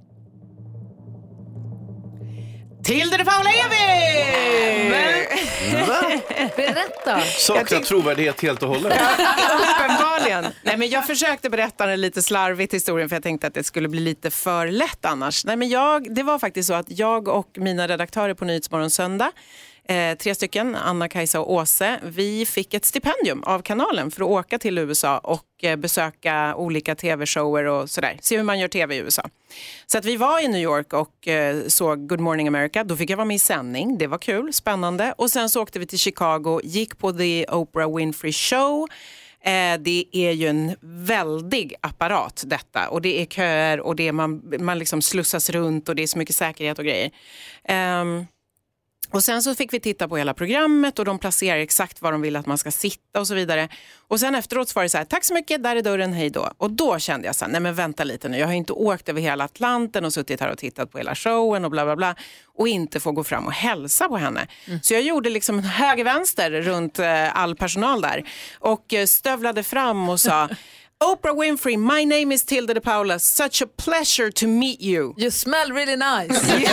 [2.83, 4.19] Tilde de Paula Evi!
[6.55, 7.21] Berätta!
[7.21, 8.93] Saknar trovärdighet helt och hållet.
[8.93, 10.45] Uppenbarligen.
[10.63, 13.87] Nej, men jag försökte berätta den lite slarvigt historien för jag tänkte att det skulle
[13.87, 15.45] bli lite för lätt annars.
[15.45, 19.31] Nej, men jag, det var faktiskt så att jag och mina redaktörer på Nyhetsmorgon Söndag
[19.89, 21.99] Eh, tre stycken, Anna, Kajsa och Åse.
[22.03, 26.95] Vi fick ett stipendium av kanalen för att åka till USA och eh, besöka olika
[26.95, 28.17] tv-shower och sådär.
[28.21, 29.29] Se hur man gör tv i USA.
[29.85, 32.83] Så att vi var i New York och eh, såg Good Morning America.
[32.83, 33.97] Då fick jag vara med i sändning.
[33.97, 35.13] Det var kul, spännande.
[35.17, 38.87] Och sen så åkte vi till Chicago, gick på The Oprah Winfrey Show.
[39.43, 44.11] Eh, det är ju en väldig apparat detta och det är köer och det är
[44.11, 47.11] man, man liksom slussas runt och det är så mycket säkerhet och grejer.
[47.63, 48.25] Ehm,
[49.11, 52.21] och sen så fick vi titta på hela programmet och de placerar exakt var de
[52.21, 53.69] vill att man ska sitta och så vidare.
[54.07, 56.51] Och sen efteråt var det så här, tack så mycket, där är dörren, hej då.
[56.57, 59.09] Och då kände jag så här, nej men vänta lite nu, jag har inte åkt
[59.09, 62.15] över hela Atlanten och suttit här och tittat på hela showen och bla bla bla
[62.57, 64.47] och inte få gå fram och hälsa på henne.
[64.81, 68.23] Så jag gjorde liksom höger-vänster runt eh, all personal där
[68.59, 70.49] och eh, stövlade fram och sa
[71.01, 73.19] Oprah Winfrey, my name is Tilde de Paula.
[73.19, 75.13] Such a pleasure to meet you.
[75.17, 76.47] You smell really nice.
[76.53, 76.67] Nej,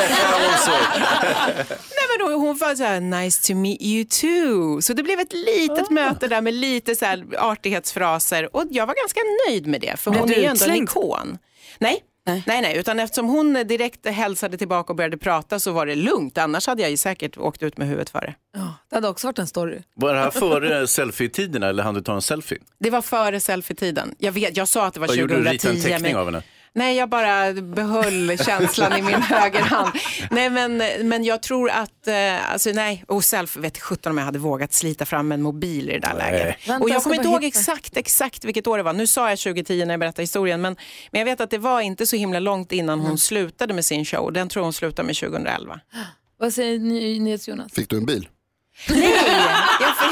[2.08, 4.82] men då, hon var så här, nice to meet you too.
[4.82, 8.94] Så det blev ett litet möte där med lite så här artighetsfraser och jag var
[8.94, 11.38] ganska nöjd med det för Blev hon är ju ändå en ikon.
[11.78, 12.02] Nej.
[12.26, 12.42] Nej.
[12.46, 16.38] nej, utan eftersom hon direkt hälsade tillbaka och började prata så var det lugnt.
[16.38, 18.34] Annars hade jag ju säkert åkt ut med huvudet före.
[18.90, 19.78] Det hade också varit en story.
[19.94, 22.58] Var det här före selfie-tiderna eller hann du ta en selfie?
[22.78, 24.14] Det var före selfie-tiden.
[24.18, 25.44] Jag, vet, jag sa att det var Vad gjorde du?
[25.58, 25.68] 2010.
[25.68, 26.42] En teckning men- av henne?
[26.76, 29.90] Nej, jag bara behöll känslan i min högerhand.
[30.30, 34.24] Nej, men, men jag tror att, eh, alltså nej, och self vet 17 om jag
[34.24, 36.68] hade vågat slita fram en mobil i det där läget.
[36.68, 37.58] Vänta, och jag kommer inte ihåg hitta.
[37.58, 38.92] exakt, exakt vilket år det var.
[38.92, 40.76] Nu sa jag 2010 när jag berättade historien, men,
[41.10, 44.04] men jag vet att det var inte så himla långt innan hon slutade med sin
[44.04, 44.32] show.
[44.32, 45.80] Den tror hon slutade med 2011.
[46.38, 47.72] Vad säger ny, NyhetsJonas?
[47.72, 48.28] Fick du en bil?
[48.76, 48.96] Fick,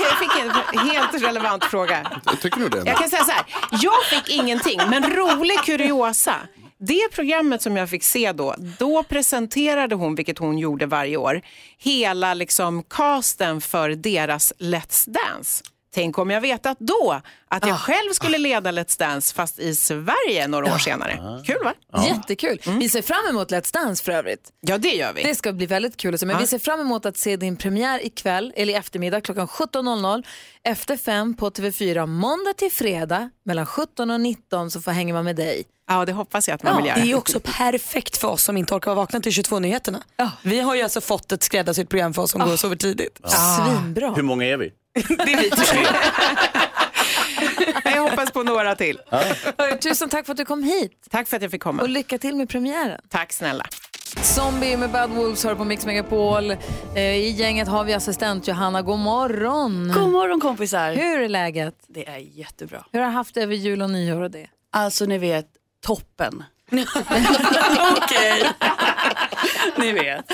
[0.09, 2.21] jag fick en helt relevant fråga.
[2.25, 2.83] Jag tycker nog det.
[2.87, 6.35] Jag kan säga så här, jag fick ingenting, men rolig kuriosa.
[6.79, 11.43] Det programmet som jag fick se då, då presenterade hon, vilket hon gjorde varje år,
[11.79, 15.65] hela liksom casten för deras Let's Dance.
[15.95, 20.49] Tänk om jag vetat då att jag själv skulle leda Let's Dance fast i Sverige
[20.49, 21.43] några år senare.
[21.47, 21.75] Kul va?
[22.07, 22.61] Jättekul.
[22.81, 24.53] Vi ser fram emot Let's Dance för övrigt.
[24.61, 25.23] Ja, det gör vi.
[25.23, 26.17] Det ska bli väldigt kul.
[26.21, 26.39] Men Ja.
[26.39, 30.25] vi ser fram emot att se din premiär ikväll, eller i eftermiddag klockan 17.00
[30.63, 35.37] efter fem på TV4 måndag till fredag mellan 17 och 19 så får hänga med
[35.37, 35.65] dig.
[35.89, 38.91] Ja, det hoppas jag att Ja, det är också perfekt för oss som inte orkar
[38.91, 40.03] vara vakna till 22-nyheterna.
[40.43, 43.21] Vi har ju alltså fått ett skräddarsytt program för oss som går och sover tidigt.
[43.27, 44.11] Svinbra.
[44.17, 44.73] Hur många är vi?
[44.95, 45.87] Det är vi tre.
[47.95, 49.01] Jag hoppas på några till.
[49.11, 51.07] Hörru, Tusen tack för att du kom hit.
[51.11, 51.83] Tack för att jag fick komma.
[51.83, 53.01] Och lycka till med premiären.
[53.09, 53.67] Tack snälla.
[54.23, 56.51] Zombie med Bad Wolves hör på Mix Megapol.
[56.95, 58.83] Eh, I gänget har vi assistent Johanna.
[58.83, 59.93] God morgon.
[59.95, 60.93] God morgon kompisar.
[60.93, 61.75] Hur är läget?
[61.89, 62.85] Det är jättebra.
[62.93, 64.47] Hur har du haft det över jul och nyår och det?
[64.73, 65.47] Alltså ni vet,
[65.87, 66.45] toppen.
[67.97, 68.51] Okej.
[69.79, 70.29] Ni vet.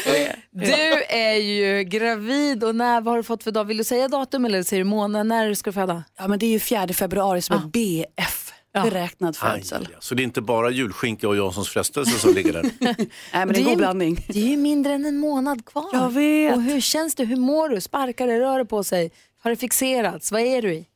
[0.50, 0.72] Du
[1.08, 3.64] är ju gravid och när, vad har du fått för dag?
[3.64, 5.26] Vill du säga datum eller säger du månad?
[5.26, 6.04] När ska du föda?
[6.18, 8.52] Ja men det är ju 4 februari som är BF.
[8.72, 9.88] Beräknad Aj, födsel.
[9.92, 9.96] ja.
[10.00, 12.62] Så det är inte bara julskinka och Janssons frestelse som ligger där?
[12.80, 12.94] Nej
[13.32, 14.24] men det är en god blandning.
[14.28, 15.88] Det är ju mindre än en månad kvar.
[15.92, 16.56] Jag vet.
[16.56, 17.24] Och hur känns det?
[17.24, 17.80] Hur mår du?
[17.80, 18.40] Sparkar det?
[18.40, 19.10] Rör det på sig?
[19.42, 20.32] Har det fixerats?
[20.32, 20.86] Vad är du i?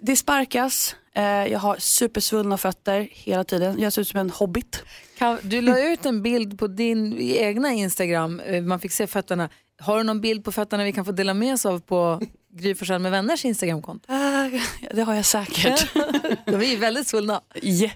[0.00, 0.96] Det sparkas.
[1.14, 3.78] Eh, Jag har supersvullna fötter hela tiden.
[3.80, 4.82] Jag ser ut som en hobbit.
[5.18, 8.40] Kan, du la ut en bild på din egna Instagram.
[8.40, 9.48] Eh, Man fick se fötterna.
[9.80, 12.20] Har du någon bild på fötterna vi kan få dela med oss av på
[12.52, 14.12] Gry med vänners Instagramkonto?
[14.12, 14.60] Eh,
[14.94, 15.92] Det har jag säkert.
[16.46, 17.40] De är ju väldigt svullna.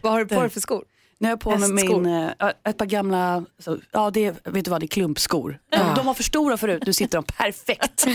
[0.02, 0.84] Vad har du på dig för skor?
[1.18, 2.30] Nu har jag på mig min, eh,
[2.64, 5.58] ett par gamla, så, ja det är, vet du vad, det är klumpskor.
[5.70, 8.06] De, de var för stora förut, nu sitter de perfekt.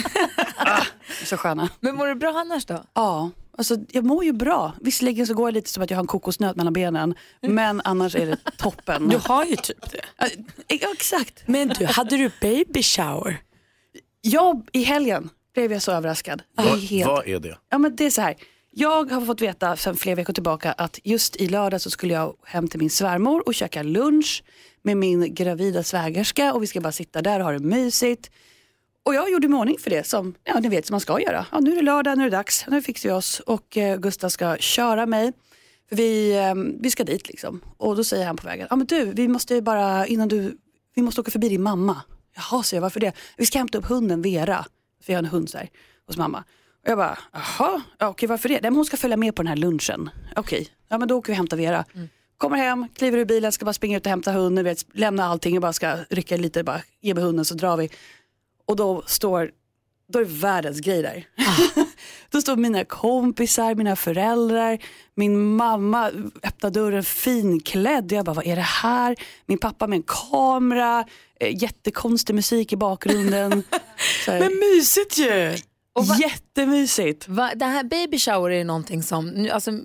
[0.57, 0.81] ah,
[1.25, 1.69] så sköna.
[1.79, 2.83] Men mår du bra annars då?
[2.93, 4.73] Ja, Alltså, jag mår ju bra.
[4.81, 7.15] Visserligen så går jag lite som att jag har en kokosnöt mellan benen.
[7.41, 9.07] Men annars är det toppen.
[9.09, 10.01] Du har ju typ det.
[10.17, 10.27] Ja,
[10.67, 11.43] exakt.
[11.45, 13.37] Men du, hade du baby shower?
[14.21, 16.41] Ja, i helgen blev jag så överraskad.
[16.55, 17.57] Vad, helt- vad är det?
[17.69, 18.35] Ja, men det är så här.
[18.71, 22.33] Jag har fått veta sedan flera veckor tillbaka att just i lördag så skulle jag
[22.45, 24.43] hem till min svärmor och käka lunch
[24.81, 28.31] med min gravida svägerska och vi ska bara sitta där och ha det mysigt.
[29.07, 31.45] Och jag gjorde mig ordning för det som ja, ni vet som man ska göra.
[31.51, 33.97] Ja, nu är det lördag, nu är det dags, nu fixar vi oss och eh,
[33.97, 35.33] Gustav ska köra mig.
[35.89, 37.61] För vi, eh, vi ska dit liksom.
[37.77, 40.57] Och då säger han på vägen, ja men du, vi måste bara innan du,
[40.95, 42.01] vi måste åka förbi din mamma.
[42.35, 43.13] Jaha, säger jag, varför det?
[43.37, 44.65] Vi ska hämta upp hunden Vera,
[45.03, 45.69] för jag har en hund här,
[46.07, 46.43] hos mamma.
[46.83, 48.53] Och jag bara, jaha, ja, okej varför det?
[48.53, 50.09] Nej, men hon ska följa med på den här lunchen.
[50.35, 51.85] Okej, ja men då åker vi och hämtar Vera.
[52.37, 55.55] Kommer hem, kliver ur bilen, ska bara springa ut och hämta hunden, vet, lämna allting
[55.55, 57.89] och bara ska rycka lite, bara ge mig hunden så drar vi.
[58.67, 59.51] Och då står,
[60.07, 61.27] då är det världens grej där.
[62.29, 64.79] då står mina kompisar, mina föräldrar,
[65.15, 66.11] min mamma
[66.43, 68.11] öppnar dörren finklädd.
[68.11, 69.15] Jag bara, vad är det här?
[69.45, 71.05] Min pappa med en kamera,
[71.39, 73.63] eh, jättekonstig musik i bakgrunden.
[74.27, 75.57] Men mysigt ju!
[76.19, 77.27] Jättemysigt.
[77.27, 79.77] Va, det här baby shower är ju någonting som, nu, alltså, eh,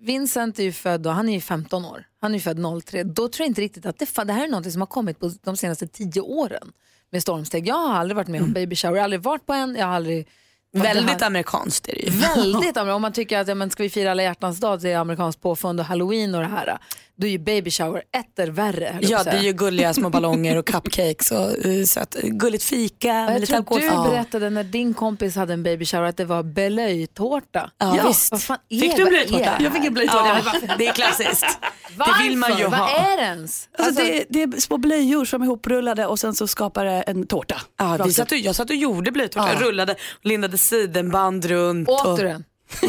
[0.00, 3.02] Vincent är ju född, och han är ju 15 år, han är ju född 03.
[3.02, 5.30] Då tror jag inte riktigt att det, det här är någonting som har kommit på
[5.42, 6.72] de senaste 10 åren
[7.14, 7.68] med stormsteg.
[7.68, 9.86] Jag har aldrig varit med om baby shower, jag har aldrig varit på en, jag
[9.86, 10.28] har aldrig
[10.76, 12.10] Väldigt det amerikanskt är det ju.
[12.10, 12.94] Väldigt amerikanskt.
[12.94, 15.40] Om man tycker att ja, men ska vi fira alla hjärtans dag, det är amerikanskt
[15.42, 16.78] påfund och halloween och det här.
[17.16, 18.98] Då är ju baby shower etter värre.
[19.00, 23.12] jag Ja, det är ju gulliga små ballonger och cupcakes och uh, sött, gulligt fika
[23.12, 23.82] med Jag lite alkohol.
[23.82, 27.70] du berättade när din kompis hade en baby shower att det var belöjtårta.
[27.78, 28.32] Ja, visst.
[28.32, 29.56] Vad fan är Fick du en Vad blöjtårta?
[29.60, 30.42] Jag fick en blöjtårta.
[30.44, 30.74] Ja.
[30.78, 31.58] Det är klassiskt.
[31.96, 32.12] Varför?
[32.22, 32.88] Det vill man ju Vad ha.
[32.90, 33.68] är det ens?
[33.78, 37.26] Alltså, det, det är små blöjor som är ihoprullade och sen så skapar det en
[37.26, 37.60] tårta.
[37.78, 39.60] Ja, vi satt och, jag satt och gjorde blöjtårta, Ja.
[39.60, 41.88] rullade och lindade sidenband runt.
[41.88, 42.18] Åt och...
[42.18, 42.44] du den?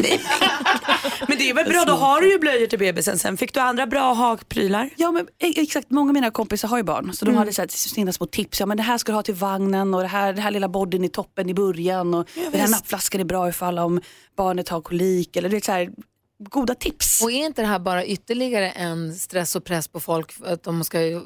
[1.28, 3.36] Men det är väl bra, då har du ju blöjor till bebisen sen.
[3.36, 4.90] Fick du andra bra hakprylar?
[4.96, 7.38] Ja men e- exakt, många av mina kompisar har ju barn så de Mm.
[7.38, 8.60] hade så här, sina små tips.
[8.60, 10.68] Ja men det här ska du ha till vagnen och det här, det här lilla
[10.68, 14.00] bodyn i toppen i början och den här nappflaskan är bra ifall om
[14.36, 15.90] barnet har kolik eller det är så här,
[16.38, 17.22] goda tips.
[17.22, 20.84] Och är inte det här bara ytterligare en stress och press på folk att de
[20.84, 21.20] ska ju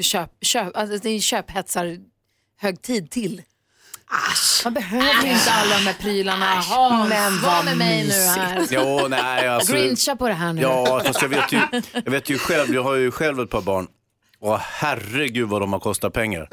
[0.00, 1.98] köp, köp, alltså det är köphetsar
[2.60, 3.42] högtid till.
[4.64, 6.46] Man behöver ju inte alla de här prylarna.
[6.46, 8.66] Hans, men var vad med mig nu här.
[8.70, 10.62] Jo, nej, alltså, Grincha på det här nu.
[10.62, 11.60] Ja, fast jag vet, ju,
[12.04, 13.86] jag vet ju själv, jag har ju själv ett par barn.
[14.42, 16.48] Och herregud vad de har kostat pengar.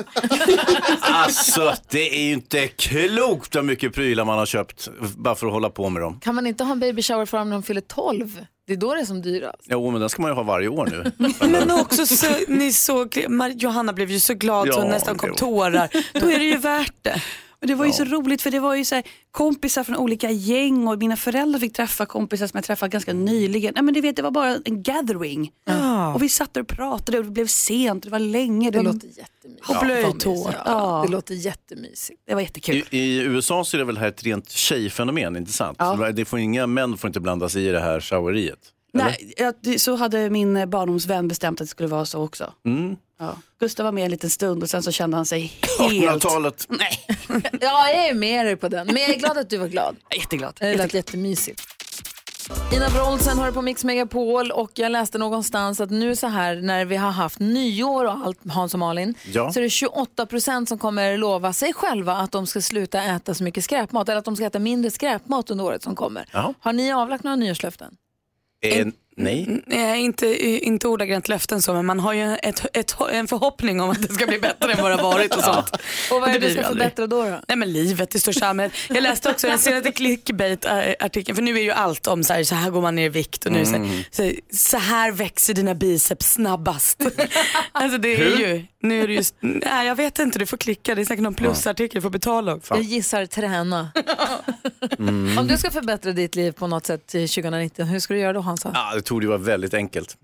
[1.02, 5.54] Alltså det är ju inte klokt hur mycket prylar man har köpt bara för att
[5.54, 6.20] hålla på med dem.
[6.20, 8.46] Kan man inte ha en baby shower för dem när de fyller 12?
[8.68, 9.64] Det är då det är som dyrast.
[9.66, 11.12] Jo men den ska man ju ha varje år nu.
[11.50, 15.90] Men också så, ni såg, Johanna blev ju så glad så Ja, nästan kom tårar.
[16.20, 17.22] Då är det ju värt det.
[17.62, 20.32] Och det var ju så roligt för det var ju så här, kompisar från olika
[20.32, 23.72] gäng och mina föräldrar fick träffa kompisar som jag träffat ganska nyligen.
[23.76, 25.52] Nej, men det, vet, det var bara en gathering.
[25.66, 26.14] Ja.
[26.14, 28.72] Och vi satt och pratade och det blev sent, det var länge.
[28.72, 30.26] Det var- låter jättemysigt.
[30.26, 30.36] Och.
[30.54, 31.04] Ja, Ja.
[31.06, 32.22] Det låter jättemysigt.
[32.28, 32.76] Det var jättekul.
[32.76, 35.78] I, I USA så är det väl här ett rent tjejfenomen, inte sant?
[35.80, 36.12] Ja.
[36.12, 38.60] Det får inga män får inte blanda sig i det här showeriet.
[38.94, 42.54] Nej, ja, det- så hade min barndomsvän bestämt att det skulle vara så också.
[42.66, 42.96] Mm.
[43.20, 43.38] Ja.
[43.60, 45.42] Gustav var med en liten stund och sen så kände han sig
[45.80, 46.24] helt...
[46.24, 46.68] 1800-talet.
[47.62, 48.88] Ja, jag är med dig på den.
[48.88, 49.96] Men jag är glad att du var glad.
[50.18, 50.58] Jätteglad.
[50.60, 51.62] Det lät jättemysigt.
[52.74, 56.86] Ina Wroldsen hör på Mix Megapol och jag läste någonstans att nu så här när
[56.86, 59.52] vi har haft nyår och allt, Hans och Malin, Ja.
[59.54, 63.34] så är det 28 procent som kommer lova sig själva att de ska sluta äta
[63.34, 66.26] så mycket skräpmat eller att de ska äta mindre skräpmat under året som kommer.
[66.34, 66.54] Jaha.
[66.60, 67.94] Har ni avlagt några nyårslöften?
[68.62, 69.62] Eh, nej.
[69.66, 73.90] Nej, inte, inte ordagrant löften så, men man har ju ett, ett, en förhoppning om
[73.90, 75.70] att det ska bli bättre än vad det har varit och sånt.
[76.12, 77.24] Och vad är det du blir ska förbättra då?
[77.24, 77.40] då?
[77.48, 78.74] Nej men livet i största allmänhet.
[78.90, 82.56] Jag läste också den senaste clickbait-artikeln, för nu är ju allt om så här, så
[82.56, 83.90] här går man ner i vikt och nu det Mm.
[83.90, 87.04] här, så, så här växer dina biceps snabbast.
[87.72, 88.38] alltså det är Hur?
[88.38, 91.24] ju, nu är det just, nej jag vet inte, du får klicka, det är säkert
[91.24, 92.74] någon plusartikel, du får betala också.
[92.74, 93.90] Jag gissar träna.
[95.00, 95.38] Mm.
[95.38, 98.34] Om du ska förbättra ditt liv på något sätt till 2019, hur ska du göra
[98.34, 98.72] då Hansa?
[98.74, 100.18] Ja, det tog ju vara väldigt enkelt.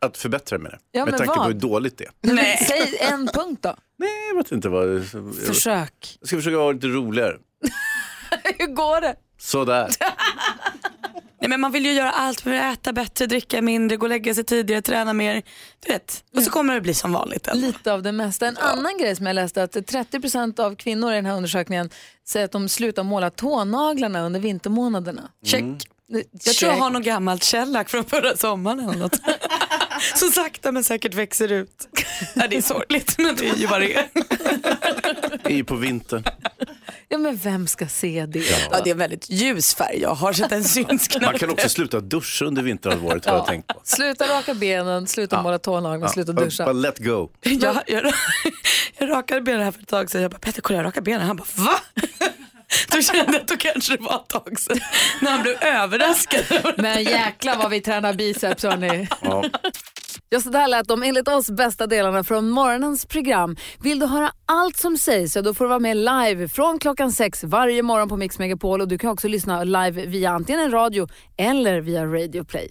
[0.00, 0.78] Att förbättra med det.
[0.92, 1.46] Ja, med men tanke på vad?
[1.46, 2.34] hur dåligt det är.
[2.34, 2.64] Nej.
[2.68, 3.76] Säg en punkt då.
[3.98, 5.04] Nej, jag vet inte vad...
[5.46, 6.16] Försök.
[6.20, 7.36] Jag ska försöka vara lite roligare.
[8.58, 9.16] Hur går det?
[9.38, 9.88] Sådär.
[11.40, 14.10] Nej, men man vill ju göra allt för att äta bättre, dricka mindre, gå och
[14.10, 15.42] lägga sig tidigare, träna mer.
[15.86, 16.24] Du vet.
[16.36, 17.48] Och så kommer det bli som vanligt.
[17.48, 17.66] ändå.
[17.66, 18.46] Lite av det mesta.
[18.46, 21.90] En annan grej som jag läste att 30% av kvinnor i den här undersökningen
[22.28, 25.30] säger att de slutar måla tånaglarna under vintermånaderna.
[25.44, 25.64] Check.
[26.44, 29.20] Jag tror jag har någon gammalt källack från förra sommaren eller något.
[30.14, 31.88] Så sakta men säkert växer ut.
[32.34, 34.08] Ja, det är sorgligt men det är ju vad det är.
[35.44, 36.24] Det är ju på vintern.
[37.08, 38.38] Ja, men vem ska se det?
[38.70, 39.98] Ja, det är en väldigt ljus färg.
[40.00, 41.24] Jag har sett en syns knappt.
[41.26, 43.80] Man kan också sluta duscha under vinterhalvåret har jag tänkt på.
[43.84, 46.64] Sluta raka benen, sluta måla tånaglar, sluta bara- duscha.
[46.64, 47.28] Bara let go.
[47.40, 48.12] Jag, jag,
[48.98, 50.22] jag rakade benen här för ett tag sedan.
[50.22, 51.26] Jag bara, Petter kolla jag rakar benen.
[51.26, 51.80] Han bara, va?
[52.90, 54.80] Då kände jag att då kanske det var ett tag sedan.
[55.20, 56.44] När han blev överraskad.
[56.76, 59.08] Men jäklar vad vi tränar biceps hörni.
[59.20, 59.44] Ja.
[60.28, 63.56] Ja, så där lät de enligt oss bästa delarna från morgonens program.
[63.82, 67.12] Vill du höra allt som sägs så då får du vara med live från klockan
[67.12, 70.70] sex varje morgon på Mix Megapol och du kan också lyssna live via antingen en
[70.70, 71.08] radio
[71.38, 72.70] eller via Radio Play.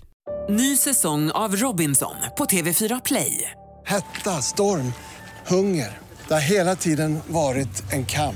[0.49, 3.51] Ny säsong av Robinson på TV4 Play.
[3.85, 4.93] Hetta, storm,
[5.47, 5.97] hunger.
[6.27, 8.35] Det har hela tiden varit en kamp.